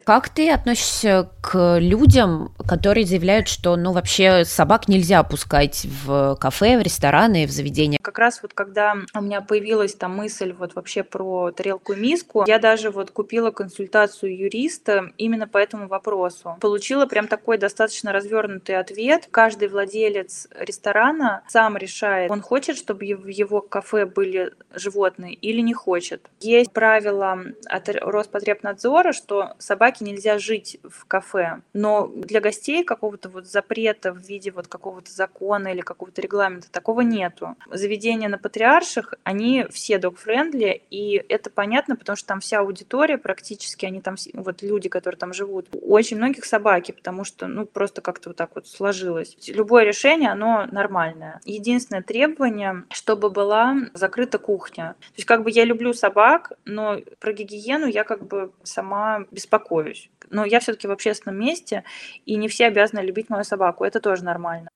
Как 0.05 0.29
ты 0.29 0.51
относишься 0.51 1.29
к 1.41 1.77
людям, 1.79 2.53
которые 2.67 3.05
заявляют, 3.05 3.47
что, 3.47 3.75
ну, 3.75 3.93
вообще 3.93 4.43
собак 4.43 4.87
нельзя 4.87 5.23
пускать 5.23 5.85
в 6.05 6.35
кафе, 6.39 6.77
в 6.77 6.81
рестораны, 6.81 7.45
в 7.47 7.51
заведения? 7.51 7.99
Как 8.01 8.19
раз 8.19 8.41
вот 8.41 8.53
когда 8.53 8.95
у 9.15 9.21
меня 9.21 9.41
появилась 9.41 9.95
там 9.95 10.15
мысль 10.15 10.53
вот 10.57 10.75
вообще 10.75 11.03
про 11.03 11.51
тарелку 11.51 11.93
и 11.93 11.95
миску, 11.95 12.43
я 12.47 12.59
даже 12.59 12.91
вот 12.91 13.11
купила 13.11 13.51
консультацию 13.51 14.37
юриста 14.37 15.11
именно 15.17 15.47
по 15.47 15.57
этому 15.57 15.87
вопросу. 15.87 16.57
Получила 16.59 17.05
прям 17.05 17.27
такой 17.27 17.57
достаточно 17.57 18.11
развернутый 18.11 18.77
ответ. 18.77 19.27
Каждый 19.31 19.69
владелец 19.69 20.47
ресторана 20.57 21.43
сам 21.47 21.77
решает, 21.77 22.29
он 22.29 22.41
хочет, 22.41 22.77
чтобы 22.77 23.05
в 23.15 23.27
его 23.27 23.61
кафе 23.61 24.05
были 24.05 24.53
животные 24.73 25.33
или 25.33 25.61
не 25.61 25.73
хочет. 25.73 26.29
Есть 26.39 26.71
правило 26.71 27.39
от 27.65 27.89
Роспотребнадзора, 27.89 29.13
что 29.13 29.53
собаке 29.93 30.05
нельзя 30.05 30.37
жить 30.37 30.79
в 30.83 31.05
кафе, 31.05 31.61
но 31.73 32.07
для 32.07 32.41
гостей 32.41 32.83
какого-то 32.83 33.29
вот 33.29 33.45
запрета 33.45 34.11
в 34.11 34.17
виде 34.17 34.51
вот 34.51 34.67
какого-то 34.67 35.11
закона 35.11 35.69
или 35.69 35.81
какого-то 35.81 36.21
регламента 36.21 36.71
такого 36.71 37.01
нету. 37.01 37.55
Заведения 37.71 38.29
на 38.29 38.37
Патриарших, 38.37 39.13
они 39.23 39.65
все 39.69 39.97
dog-friendly, 39.97 40.81
и 40.89 41.23
это 41.29 41.49
понятно, 41.49 41.95
потому 41.95 42.15
что 42.15 42.27
там 42.27 42.39
вся 42.39 42.59
аудитория 42.59 43.17
практически, 43.17 43.85
они 43.85 44.01
там, 44.01 44.15
вот 44.33 44.61
люди, 44.61 44.89
которые 44.89 45.17
там 45.17 45.33
живут, 45.33 45.67
очень 45.81 46.17
многих 46.17 46.45
собаки, 46.45 46.91
потому 46.91 47.23
что, 47.23 47.47
ну, 47.47 47.65
просто 47.65 48.01
как-то 48.01 48.29
вот 48.29 48.37
так 48.37 48.51
вот 48.55 48.67
сложилось. 48.67 49.37
Любое 49.47 49.83
решение, 49.83 50.31
оно 50.31 50.65
нормальное. 50.71 51.39
Единственное 51.45 52.03
требование, 52.03 52.83
чтобы 52.89 53.29
была 53.29 53.75
закрыта 53.93 54.37
кухня. 54.37 54.95
То 54.99 55.17
есть 55.17 55.27
как 55.27 55.43
бы 55.43 55.51
я 55.51 55.65
люблю 55.65 55.93
собак, 55.93 56.53
но 56.65 56.97
про 57.19 57.33
гигиену 57.33 57.87
я 57.87 58.03
как 58.03 58.25
бы 58.25 58.51
сама 58.63 59.25
беспокоюсь. 59.31 59.82
Но 60.29 60.45
я 60.45 60.59
все-таки 60.59 60.87
в 60.87 60.91
общественном 60.91 61.39
месте, 61.39 61.83
и 62.25 62.35
не 62.35 62.47
все 62.47 62.67
обязаны 62.67 63.01
любить 63.01 63.29
мою 63.29 63.43
собаку. 63.43 63.83
Это 63.83 63.99
тоже 63.99 64.23
нормально. 64.23 64.69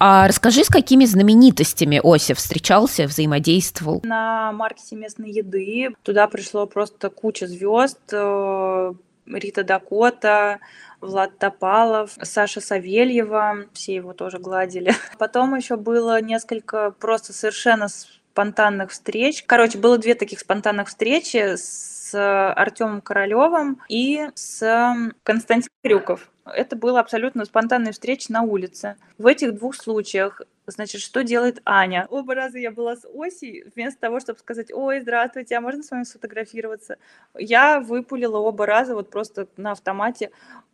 А 0.00 0.28
расскажи, 0.28 0.64
с 0.64 0.68
какими 0.68 1.04
знаменитостями 1.06 2.00
Ося 2.02 2.34
встречался, 2.34 3.06
взаимодействовал? 3.06 4.00
На 4.04 4.52
маркете 4.52 4.96
местной 4.96 5.30
еды 5.30 5.94
туда 6.02 6.28
пришло 6.28 6.66
просто 6.66 7.10
куча 7.10 7.46
звезд. 7.46 7.98
Э, 8.12 8.92
Рита 9.26 9.64
Дакота, 9.64 10.60
Влад 11.00 11.38
Топалов, 11.38 12.12
Саша 12.22 12.60
Савельева, 12.60 13.66
все 13.72 13.94
его 13.94 14.12
тоже 14.12 14.38
гладили. 14.38 14.92
Потом 15.18 15.54
еще 15.54 15.76
было 15.76 16.20
несколько 16.20 16.92
просто 16.92 17.32
совершенно 17.32 17.88
спонтанных 17.88 18.90
встреч. 18.90 19.44
Короче, 19.46 19.78
было 19.78 19.98
две 19.98 20.14
таких 20.14 20.40
спонтанных 20.40 20.88
встречи 20.88 21.56
с 21.56 21.97
Артемом 22.14 23.00
Королевым 23.00 23.80
и 23.88 24.28
с 24.34 24.94
Константином 25.22 25.70
Крюков. 25.82 26.30
Это 26.44 26.76
было 26.76 27.00
абсолютно 27.00 27.44
спонтанная 27.44 27.92
встреча 27.92 28.32
на 28.32 28.42
улице. 28.42 28.96
В 29.18 29.26
этих 29.26 29.54
двух 29.54 29.74
случаях 29.74 30.42
Значит, 30.70 31.00
что 31.00 31.24
делает 31.24 31.62
Аня? 31.64 32.06
Оба 32.10 32.34
раза 32.34 32.58
я 32.58 32.70
была 32.70 32.94
с 32.94 33.06
Осей, 33.14 33.64
вместо 33.74 34.00
того, 34.00 34.20
чтобы 34.20 34.38
сказать, 34.38 34.70
ой, 34.70 35.00
здравствуйте, 35.00 35.56
а 35.56 35.62
можно 35.62 35.82
с 35.82 35.90
вами 35.90 36.02
сфотографироваться? 36.02 36.98
Я 37.34 37.80
выпулила 37.80 38.36
оба 38.36 38.66
раза 38.66 38.94
вот 38.94 39.08
просто 39.08 39.48
на 39.56 39.72
автомате. 39.72 40.30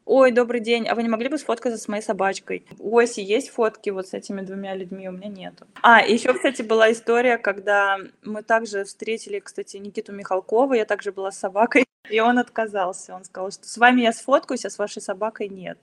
Ой, 0.06 0.32
добрый 0.32 0.60
день, 0.60 0.86
а 0.86 0.94
вы 0.94 1.02
не 1.02 1.08
могли 1.08 1.28
бы 1.28 1.38
сфоткаться 1.38 1.78
с 1.78 1.88
моей 1.88 2.02
собачкой? 2.02 2.66
У 2.78 2.98
Оси 2.98 3.20
есть 3.20 3.48
фотки 3.48 3.88
вот 3.88 4.08
с 4.08 4.12
этими 4.12 4.42
двумя 4.42 4.74
людьми, 4.74 5.08
у 5.08 5.12
меня 5.12 5.28
нету. 5.28 5.66
А, 5.80 6.02
еще, 6.02 6.34
кстати, 6.34 6.60
была 6.60 6.92
история, 6.92 7.38
когда 7.38 7.96
мы 8.22 8.42
также 8.42 8.84
встретили, 8.84 9.38
кстати, 9.38 9.78
Никиту 9.78 10.12
Михалкова, 10.12 10.74
я 10.74 10.84
также 10.84 11.10
была 11.10 11.30
с 11.30 11.38
собакой, 11.38 11.86
и 12.10 12.20
он 12.20 12.38
отказался. 12.38 13.14
Он 13.14 13.24
сказал, 13.24 13.50
что 13.50 13.66
с 13.66 13.78
вами 13.78 14.02
я 14.02 14.12
сфоткаюсь, 14.12 14.66
а 14.66 14.70
с 14.70 14.78
вашей 14.78 15.00
собакой 15.00 15.48
нет. 15.48 15.78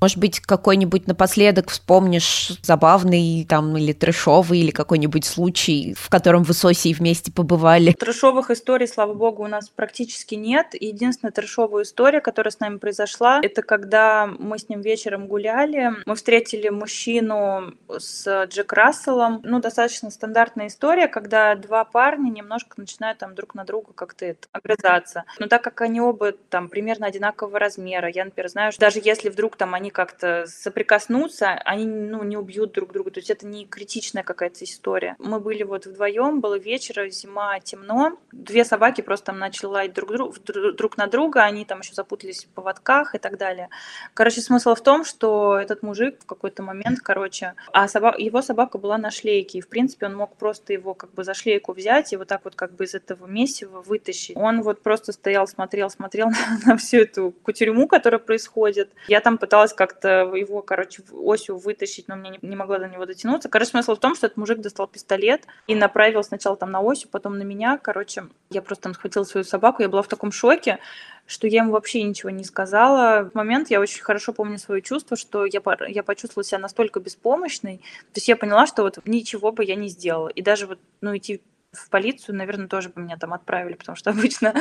Может 0.00 0.18
быть, 0.18 0.40
какой-нибудь 0.40 1.06
напоследок 1.06 1.70
вспомнишь 1.70 2.52
забавный 2.62 3.46
там 3.48 3.76
или 3.76 3.92
трешовый, 3.92 4.60
или 4.60 4.70
какой-нибудь 4.70 5.24
случай, 5.24 5.94
в 5.98 6.10
котором 6.10 6.42
вы 6.42 6.52
с 6.52 6.64
Осей 6.64 6.92
вместе 6.92 7.32
побывали? 7.32 7.92
Трешовых 7.92 8.50
историй, 8.50 8.86
слава 8.86 9.14
богу, 9.14 9.44
у 9.44 9.48
нас 9.48 9.68
практически 9.68 10.34
нет. 10.34 10.68
Единственная 10.72 11.32
трешовая 11.32 11.84
история, 11.84 12.20
которая 12.20 12.52
с 12.52 12.60
нами 12.60 12.76
произошла, 12.76 13.40
это 13.42 13.62
когда 13.62 14.26
мы 14.26 14.58
с 14.58 14.68
ним 14.68 14.82
вечером 14.82 15.28
гуляли. 15.28 15.92
Мы 16.04 16.14
встретили 16.14 16.68
мужчину 16.68 17.74
с 17.88 18.46
Джек 18.46 18.72
Расселом. 18.72 19.40
Ну, 19.44 19.60
достаточно 19.60 20.10
стандартная 20.10 20.66
история, 20.66 21.08
когда 21.08 21.54
два 21.54 21.84
парня 21.84 22.30
немножко 22.30 22.74
начинают 22.76 23.18
там 23.18 23.34
друг 23.34 23.54
на 23.54 23.64
друга 23.64 23.92
как-то 23.94 24.26
это, 24.26 24.46
огрызаться. 24.52 25.24
Но 25.38 25.46
так 25.46 25.62
как 25.62 25.80
они 25.80 26.00
оба 26.00 26.32
там 26.32 26.68
примерно 26.68 27.06
одинакового 27.06 27.58
размера, 27.58 28.08
я, 28.08 28.24
например, 28.24 28.50
знаю, 28.50 28.72
что 28.72 28.80
даже 28.80 29.00
если 29.02 29.30
вдруг 29.30 29.56
там 29.56 29.74
они 29.74 29.85
они 29.86 29.90
как-то 29.92 30.46
соприкоснутся, 30.48 31.52
они 31.64 31.84
ну, 31.86 32.24
не 32.24 32.36
убьют 32.36 32.72
друг 32.72 32.92
друга. 32.92 33.12
То 33.12 33.20
есть 33.20 33.30
это 33.30 33.46
не 33.46 33.66
критичная 33.66 34.24
какая-то 34.24 34.64
история. 34.64 35.14
Мы 35.18 35.38
были 35.38 35.62
вот 35.62 35.86
вдвоем, 35.86 36.40
было 36.40 36.58
вечер, 36.58 37.08
зима, 37.08 37.60
темно. 37.60 38.18
Две 38.32 38.64
собаки 38.64 39.00
просто 39.00 39.26
там 39.26 39.38
начали 39.38 39.66
лаять 39.66 39.94
друг, 39.94 40.10
друг, 40.10 40.76
друг 40.76 40.96
на 40.96 41.06
друга, 41.06 41.44
они 41.44 41.64
там 41.64 41.80
еще 41.80 41.94
запутались 41.94 42.44
в 42.44 42.48
поводках 42.48 43.14
и 43.14 43.18
так 43.18 43.38
далее. 43.38 43.68
Короче, 44.14 44.40
смысл 44.40 44.74
в 44.74 44.80
том, 44.80 45.04
что 45.04 45.56
этот 45.56 45.82
мужик 45.82 46.20
в 46.20 46.26
какой-то 46.26 46.62
момент, 46.64 46.98
короче, 47.00 47.54
а 47.72 47.86
собака, 47.86 48.18
его 48.20 48.42
собака 48.42 48.78
была 48.78 48.98
на 48.98 49.10
шлейке, 49.10 49.58
и 49.58 49.60
в 49.60 49.68
принципе 49.68 50.06
он 50.06 50.16
мог 50.16 50.36
просто 50.36 50.72
его 50.72 50.94
как 50.94 51.12
бы 51.14 51.22
за 51.22 51.34
шлейку 51.34 51.72
взять 51.72 52.12
и 52.12 52.16
вот 52.16 52.26
так 52.26 52.40
вот 52.44 52.56
как 52.56 52.74
бы 52.74 52.84
из 52.84 52.94
этого 52.94 53.26
месива 53.26 53.82
вытащить. 53.82 54.36
Он 54.36 54.62
вот 54.62 54.82
просто 54.82 55.12
стоял, 55.12 55.46
смотрел, 55.46 55.90
смотрел 55.90 56.30
на, 56.30 56.58
на 56.66 56.76
всю 56.76 56.98
эту 56.98 57.32
кутерьму, 57.42 57.86
которая 57.86 58.18
происходит. 58.18 58.90
Я 59.06 59.20
там 59.20 59.38
пыталась 59.38 59.75
как-то 59.76 60.34
его, 60.34 60.62
короче, 60.62 61.02
осью 61.12 61.56
вытащить, 61.56 62.08
но 62.08 62.16
мне 62.16 62.30
не, 62.30 62.38
не 62.42 62.56
могла 62.56 62.78
до 62.78 62.88
него 62.88 63.06
дотянуться. 63.06 63.48
Короче, 63.48 63.70
смысл 63.70 63.94
в 63.94 64.00
том, 64.00 64.14
что 64.14 64.26
этот 64.26 64.36
мужик 64.36 64.58
достал 64.58 64.88
пистолет 64.88 65.42
и 65.66 65.74
направил 65.74 66.24
сначала 66.24 66.56
там 66.56 66.70
на 66.70 66.80
осью, 66.80 67.08
потом 67.08 67.38
на 67.38 67.42
меня. 67.42 67.78
Короче, 67.78 68.24
я 68.50 68.62
просто 68.62 68.84
там 68.84 68.94
схватила 68.94 69.24
свою 69.24 69.44
собаку, 69.44 69.82
я 69.82 69.88
была 69.88 70.02
в 70.02 70.08
таком 70.08 70.32
шоке, 70.32 70.78
что 71.26 71.46
я 71.46 71.62
ему 71.62 71.72
вообще 71.72 72.02
ничего 72.02 72.30
не 72.30 72.44
сказала. 72.44 73.30
В 73.30 73.34
момент 73.34 73.70
я 73.70 73.80
очень 73.80 74.02
хорошо 74.02 74.32
помню 74.32 74.58
свое 74.58 74.82
чувство, 74.82 75.16
что 75.16 75.44
я, 75.44 75.60
я 75.88 76.02
почувствовала 76.02 76.44
себя 76.44 76.58
настолько 76.58 77.00
беспомощной. 77.00 77.78
То 77.78 78.16
есть 78.16 78.28
я 78.28 78.36
поняла, 78.36 78.66
что 78.66 78.82
вот 78.82 78.98
ничего 79.04 79.52
бы 79.52 79.64
я 79.64 79.74
не 79.74 79.88
сделала. 79.88 80.28
И 80.28 80.42
даже 80.42 80.66
вот, 80.66 80.78
ну, 81.00 81.16
идти 81.16 81.40
в 81.76 81.88
полицию, 81.90 82.36
наверное, 82.36 82.68
тоже 82.68 82.88
бы 82.88 83.02
меня 83.02 83.16
там 83.16 83.32
отправили, 83.32 83.74
потому 83.74 83.96
что 83.96 84.10
обычно 84.16 84.54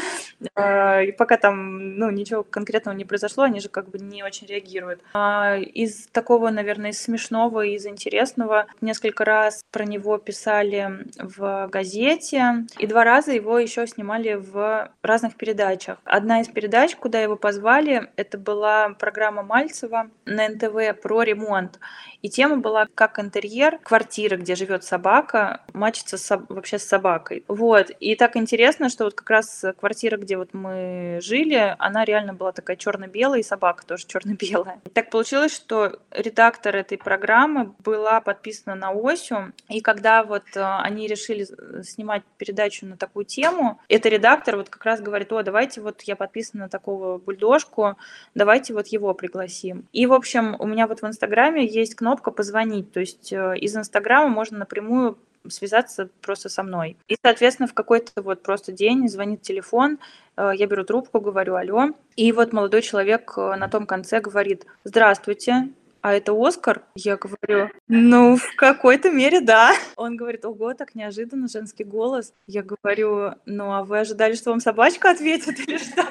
э, 0.56 1.12
пока 1.14 1.38
там, 1.38 1.98
ну, 1.98 2.10
ничего 2.12 2.44
конкретного 2.44 2.96
не 2.96 3.06
произошло, 3.06 3.44
они 3.44 3.60
же 3.60 3.70
как 3.70 3.90
бы 3.90 4.00
не 4.00 4.24
очень 4.24 4.48
реагируют. 4.48 5.02
А 5.14 5.58
из 5.58 6.08
такого, 6.08 6.50
наверное, 6.50 6.92
из 6.92 7.02
смешного, 7.02 7.66
из 7.66 7.86
интересного, 7.86 8.68
несколько 8.82 9.26
раз 9.26 9.64
про 9.72 9.86
него 9.86 10.18
писали 10.18 11.06
в 11.18 11.68
газете, 11.72 12.66
и 12.78 12.88
два 12.88 13.04
раза 13.04 13.32
его 13.32 13.58
еще 13.60 13.88
снимали 13.88 14.34
в 14.34 14.92
разных 15.02 15.36
передачах. 15.36 16.00
Одна 16.06 16.42
из 16.42 16.48
передач, 16.48 16.96
куда 16.96 17.20
его 17.20 17.36
позвали, 17.36 18.10
это 18.16 18.38
была 18.38 18.90
программа 18.90 19.44
Мальцева 19.44 20.10
на 20.26 20.50
НТВ 20.50 21.02
про 21.02 21.24
ремонт. 21.24 21.80
И 22.22 22.30
тема 22.30 22.58
была 22.58 22.88
как 22.96 23.20
интерьер 23.20 23.78
квартиры, 23.84 24.38
где 24.38 24.56
живет 24.56 24.84
собака, 24.84 25.62
мачится 25.74 26.18
вообще 26.50 26.80
с 26.80 26.84
собакой. 26.84 27.05
Вот. 27.48 27.92
И 28.00 28.16
так 28.16 28.36
интересно, 28.36 28.90
что 28.90 29.06
вот 29.06 29.14
как 29.14 29.30
раз 29.30 29.64
квартира, 29.80 30.18
где 30.18 30.38
вот 30.38 30.54
мы 30.54 31.20
жили, 31.22 31.76
она 31.80 32.04
реально 32.04 32.34
была 32.34 32.52
такая 32.52 32.76
черно-белая, 32.76 33.40
и 33.40 33.44
собака 33.44 33.86
тоже 33.86 34.06
черно-белая. 34.08 34.82
Так 34.94 35.10
получилось, 35.10 35.56
что 35.56 36.00
редактор 36.12 36.76
этой 36.76 36.98
программы 36.98 37.74
была 37.80 38.22
подписана 38.22 38.76
на 38.76 38.92
Осю, 38.92 39.54
и 39.70 39.82
когда 39.82 40.24
вот 40.24 40.44
э, 40.56 40.62
они 40.62 41.08
решили 41.08 41.48
снимать 41.84 42.24
передачу 42.38 42.86
на 42.86 42.98
такую 42.98 43.26
тему, 43.26 43.80
этот 43.88 44.12
редактор 44.12 44.58
вот 44.58 44.70
как 44.70 44.84
раз 44.86 45.02
говорит, 45.02 45.32
о, 45.32 45.44
давайте 45.44 45.82
вот 45.82 46.02
я 46.04 46.16
подписана 46.16 46.64
на 46.64 46.70
такого 46.70 47.18
бульдожку, 47.18 47.98
давайте 48.34 48.74
вот 48.74 48.88
его 48.88 49.14
пригласим. 49.14 49.88
И, 49.94 50.06
в 50.06 50.14
общем, 50.14 50.56
у 50.60 50.66
меня 50.66 50.88
вот 50.88 51.02
в 51.02 51.06
Инстаграме 51.06 51.66
есть 51.66 51.96
кнопка 51.96 52.16
кнопка 52.16 52.32
«Позвонить». 52.32 52.92
То 52.92 53.00
есть 53.00 53.34
э, 53.34 53.58
из 53.58 53.76
Инстаграма 53.76 54.30
можно 54.30 54.60
напрямую 54.60 55.18
связаться 55.50 56.10
просто 56.22 56.50
со 56.50 56.64
мной. 56.64 56.98
И, 57.08 57.16
соответственно, 57.22 57.68
в 57.68 57.74
какой-то 57.74 58.22
вот 58.22 58.44
просто 58.44 58.72
день 58.72 59.08
звонит 59.08 59.42
телефон, 59.42 60.00
э, 60.38 60.52
я 60.56 60.68
беру 60.68 60.84
трубку, 60.84 61.20
говорю 61.20 61.56
«Алло». 61.56 61.90
И 62.16 62.32
вот 62.32 62.54
молодой 62.54 62.82
человек 62.82 63.34
э, 63.38 63.56
на 63.56 63.68
том 63.70 63.86
конце 63.86 64.20
говорит 64.20 64.66
«Здравствуйте, 64.84 65.70
а 66.06 66.14
это 66.14 66.34
Оскар? 66.38 66.84
Я 66.94 67.18
говорю, 67.18 67.72
ну, 67.88 68.38
в 68.38 68.56
какой-то 68.58 69.10
мере, 69.10 69.42
да. 69.42 69.74
Он 69.96 70.16
говорит, 70.16 70.46
ого, 70.46 70.76
так 70.76 70.94
неожиданно, 70.94 71.48
женский 71.48 71.84
голос. 71.84 72.32
Я 72.46 72.62
говорю, 72.62 73.34
ну, 73.48 73.74
а 73.74 73.84
вы 73.84 74.02
ожидали, 74.02 74.36
что 74.36 74.52
вам 74.52 74.60
собачка 74.60 75.10
ответит 75.10 75.58
или 75.68 75.78
что? 75.80 76.04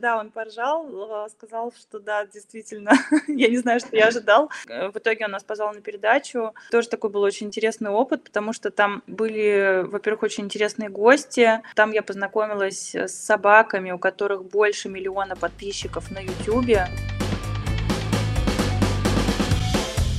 Да, 0.00 0.18
он 0.18 0.30
поржал, 0.30 0.86
э, 1.26 1.28
сказал, 1.30 1.72
что 1.72 1.98
да, 1.98 2.24
действительно, 2.26 2.92
я 3.28 3.48
не 3.48 3.56
знаю, 3.58 3.80
что 3.80 3.96
я 3.96 4.06
ожидал. 4.06 4.50
В 4.66 4.96
итоге 4.96 5.24
он 5.24 5.32
нас 5.32 5.42
позвал 5.42 5.74
на 5.74 5.80
передачу. 5.80 6.54
Тоже 6.70 6.88
такой 6.88 7.10
был 7.10 7.22
очень 7.22 7.48
интересный 7.48 7.90
опыт, 7.90 8.22
потому 8.22 8.52
что 8.52 8.70
там 8.70 9.02
были, 9.06 9.84
во-первых, 9.86 10.22
очень 10.22 10.44
интересные 10.44 10.88
гости. 10.88 11.62
Там 11.74 11.90
я 11.90 12.02
познакомилась 12.02 12.94
с 12.94 13.12
собаками, 13.12 13.90
у 13.90 13.98
которых 13.98 14.44
больше 14.44 14.88
миллиона 14.88 15.34
подписчиков 15.34 16.10
на 16.10 16.18
YouTube. 16.18 16.88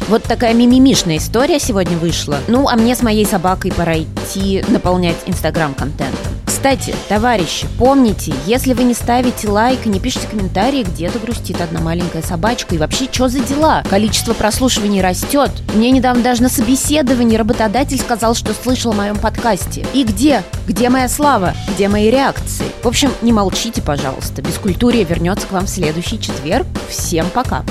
Вот 0.09 0.23
такая 0.23 0.55
мимимишная 0.55 1.17
история 1.17 1.59
сегодня 1.59 1.95
вышла. 1.95 2.39
Ну, 2.47 2.67
а 2.67 2.75
мне 2.75 2.95
с 2.95 3.03
моей 3.03 3.25
собакой 3.25 3.71
пора 3.71 3.99
идти 3.99 4.63
наполнять 4.67 5.17
Инстаграм 5.27 5.75
контентом. 5.75 6.28
Кстати, 6.59 6.93
товарищи, 7.07 7.67
помните, 7.77 8.33
если 8.45 8.73
вы 8.73 8.83
не 8.83 8.93
ставите 8.93 9.47
лайк 9.47 9.85
и 9.85 9.89
не 9.89 10.01
пишете 10.01 10.27
комментарии, 10.27 10.83
где-то 10.83 11.17
грустит 11.17 11.61
одна 11.61 11.79
маленькая 11.79 12.21
собачка. 12.21 12.75
И 12.75 12.77
вообще, 12.77 13.07
что 13.09 13.29
за 13.29 13.39
дела? 13.39 13.81
Количество 13.89 14.33
прослушиваний 14.33 15.01
растет. 15.01 15.51
Мне 15.73 15.89
недавно 15.89 16.21
даже 16.21 16.43
на 16.43 16.49
собеседовании 16.49 17.37
работодатель 17.37 17.97
сказал, 17.97 18.35
что 18.35 18.53
слышал 18.53 18.91
о 18.91 18.95
моем 18.95 19.15
подкасте. 19.15 19.85
И 19.93 20.03
где? 20.03 20.43
Где 20.67 20.89
моя 20.89 21.07
слава? 21.07 21.53
Где 21.69 21.87
мои 21.87 22.11
реакции? 22.11 22.65
В 22.83 22.89
общем, 22.89 23.13
не 23.21 23.31
молчите, 23.31 23.81
пожалуйста. 23.81 24.41
Бескультурия 24.41 25.05
вернется 25.05 25.47
к 25.47 25.53
вам 25.53 25.65
в 25.65 25.69
следующий 25.69 26.19
четверг. 26.19 26.67
Всем 26.89 27.29
пока! 27.29 27.63